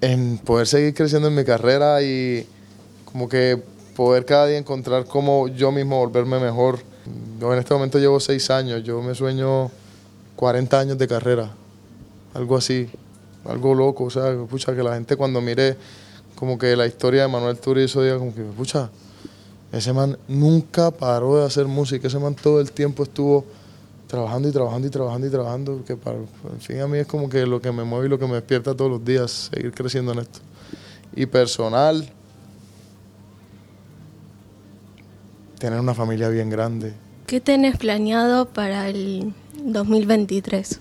en 0.00 0.38
poder 0.38 0.66
seguir 0.66 0.94
creciendo 0.94 1.28
en 1.28 1.34
mi 1.34 1.44
carrera 1.44 2.02
y 2.02 2.46
como 3.04 3.28
que 3.28 3.60
poder 3.96 4.24
cada 4.24 4.46
día 4.46 4.58
encontrar 4.58 5.06
cómo 5.06 5.48
yo 5.48 5.72
mismo 5.72 5.98
volverme 5.98 6.38
mejor. 6.38 6.78
Yo 7.40 7.52
en 7.52 7.58
este 7.58 7.74
momento 7.74 7.98
llevo 7.98 8.20
seis 8.20 8.50
años, 8.50 8.84
yo 8.84 9.00
me 9.02 9.14
sueño 9.14 9.70
40 10.36 10.78
años 10.78 10.98
de 10.98 11.08
carrera, 11.08 11.50
algo 12.34 12.56
así, 12.56 12.88
algo 13.44 13.74
loco, 13.74 14.04
o 14.04 14.10
sea, 14.10 14.36
pucha, 14.48 14.74
que 14.74 14.82
la 14.82 14.94
gente 14.94 15.16
cuando 15.16 15.40
mire 15.40 15.76
como 16.34 16.58
que 16.58 16.76
la 16.76 16.86
historia 16.86 17.22
de 17.22 17.28
Manuel 17.28 17.58
Turizo 17.58 18.02
diga 18.02 18.18
como 18.18 18.34
que, 18.34 18.42
pucha, 18.42 18.90
ese 19.72 19.92
man 19.92 20.16
nunca 20.28 20.90
paró 20.90 21.38
de 21.38 21.46
hacer 21.46 21.66
música, 21.66 22.06
ese 22.06 22.18
man 22.18 22.34
todo 22.34 22.60
el 22.60 22.72
tiempo 22.72 23.02
estuvo 23.02 23.44
trabajando 24.06 24.48
y 24.48 24.52
trabajando 24.52 24.86
y 24.86 24.90
trabajando 24.90 25.26
y 25.26 25.30
trabajando, 25.30 25.84
que 25.84 25.96
para, 25.96 26.16
en 26.18 26.60
fin 26.60 26.80
a 26.80 26.86
mí 26.86 26.98
es 26.98 27.06
como 27.06 27.28
que 27.28 27.44
lo 27.46 27.60
que 27.60 27.70
me 27.72 27.84
mueve 27.84 28.06
y 28.06 28.08
lo 28.08 28.18
que 28.18 28.26
me 28.26 28.34
despierta 28.34 28.74
todos 28.74 28.90
los 28.90 29.04
días, 29.04 29.50
seguir 29.52 29.72
creciendo 29.72 30.12
en 30.12 30.20
esto. 30.20 30.40
Y 31.14 31.26
personal, 31.26 32.08
tener 35.58 35.80
una 35.80 35.94
familia 35.94 36.28
bien 36.28 36.48
grande. 36.48 36.94
¿Qué 37.26 37.40
tenés 37.40 37.76
planeado 37.76 38.46
para 38.46 38.88
el 38.88 39.34
2023? 39.64 40.78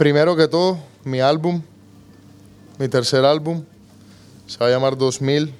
Primero 0.00 0.34
que 0.34 0.48
todo, 0.48 0.78
mi 1.04 1.20
álbum, 1.20 1.60
mi 2.78 2.88
tercer 2.88 3.22
álbum, 3.22 3.62
se 4.46 4.56
va 4.56 4.68
a 4.68 4.70
llamar 4.70 4.96
2000, 4.96 5.52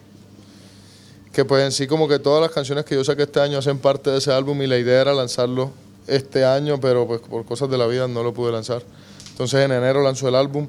que 1.31 1.44
pues 1.44 1.62
en 1.62 1.72
sí 1.72 1.87
como 1.87 2.09
que 2.09 2.18
todas 2.18 2.40
las 2.40 2.50
canciones 2.50 2.87
que 2.87 2.94
yo 2.94 3.05
saqué 3.05 3.24
este 3.24 3.38
año 3.38 3.59
hacen 3.59 3.79
parte 3.79 4.09
de 4.09 4.16
ese 4.16 4.33
álbum 4.33 4.62
y 4.62 4.66
la 4.66 4.79
idea 4.79 5.03
era 5.03 5.12
lanzarlo 5.12 5.72
este 6.07 6.46
año, 6.46 6.81
pero 6.81 7.07
pues 7.07 7.20
por 7.20 7.44
cosas 7.44 7.68
de 7.68 7.76
la 7.76 7.87
vida 7.87 8.09
no 8.09 8.22
lo 8.22 8.33
pude 8.33 8.50
lanzar. 8.50 8.83
Entonces 9.31 9.62
en 9.62 9.72
enero 9.72 10.03
lanzo 10.03 10.26
el 10.26 10.35
álbum 10.35 10.68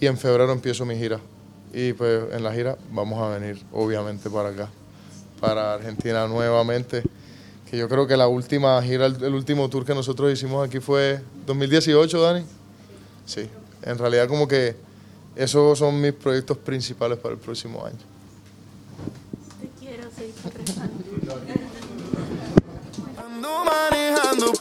y 0.00 0.06
en 0.06 0.18
febrero 0.18 0.50
empiezo 0.50 0.84
mi 0.84 0.96
gira. 0.96 1.20
Y 1.72 1.92
pues 1.92 2.20
en 2.32 2.42
la 2.42 2.52
gira 2.52 2.76
vamos 2.90 3.22
a 3.22 3.38
venir 3.38 3.62
obviamente 3.70 4.28
para 4.28 4.48
acá, 4.48 4.70
para 5.38 5.74
Argentina 5.74 6.26
nuevamente. 6.26 7.04
Que 7.70 7.76
yo 7.76 7.88
creo 7.88 8.08
que 8.08 8.16
la 8.16 8.26
última 8.26 8.82
gira, 8.82 9.06
el, 9.06 9.22
el 9.22 9.34
último 9.34 9.70
tour 9.70 9.84
que 9.84 9.94
nosotros 9.94 10.32
hicimos 10.32 10.66
aquí 10.66 10.80
fue 10.80 11.20
2018, 11.46 12.20
Dani 12.20 12.44
sí, 13.26 13.48
en 13.82 13.98
realidad 13.98 14.28
como 14.28 14.46
que 14.48 14.76
esos 15.36 15.78
son 15.78 16.00
mis 16.00 16.12
proyectos 16.12 16.58
principales 16.58 17.18
para 17.18 17.34
el 17.34 17.40
próximo 17.40 17.84
año. 17.84 17.98
Te 19.60 19.68
quiero, 19.80 20.04
soy 20.14 20.32
manejando 23.64 24.52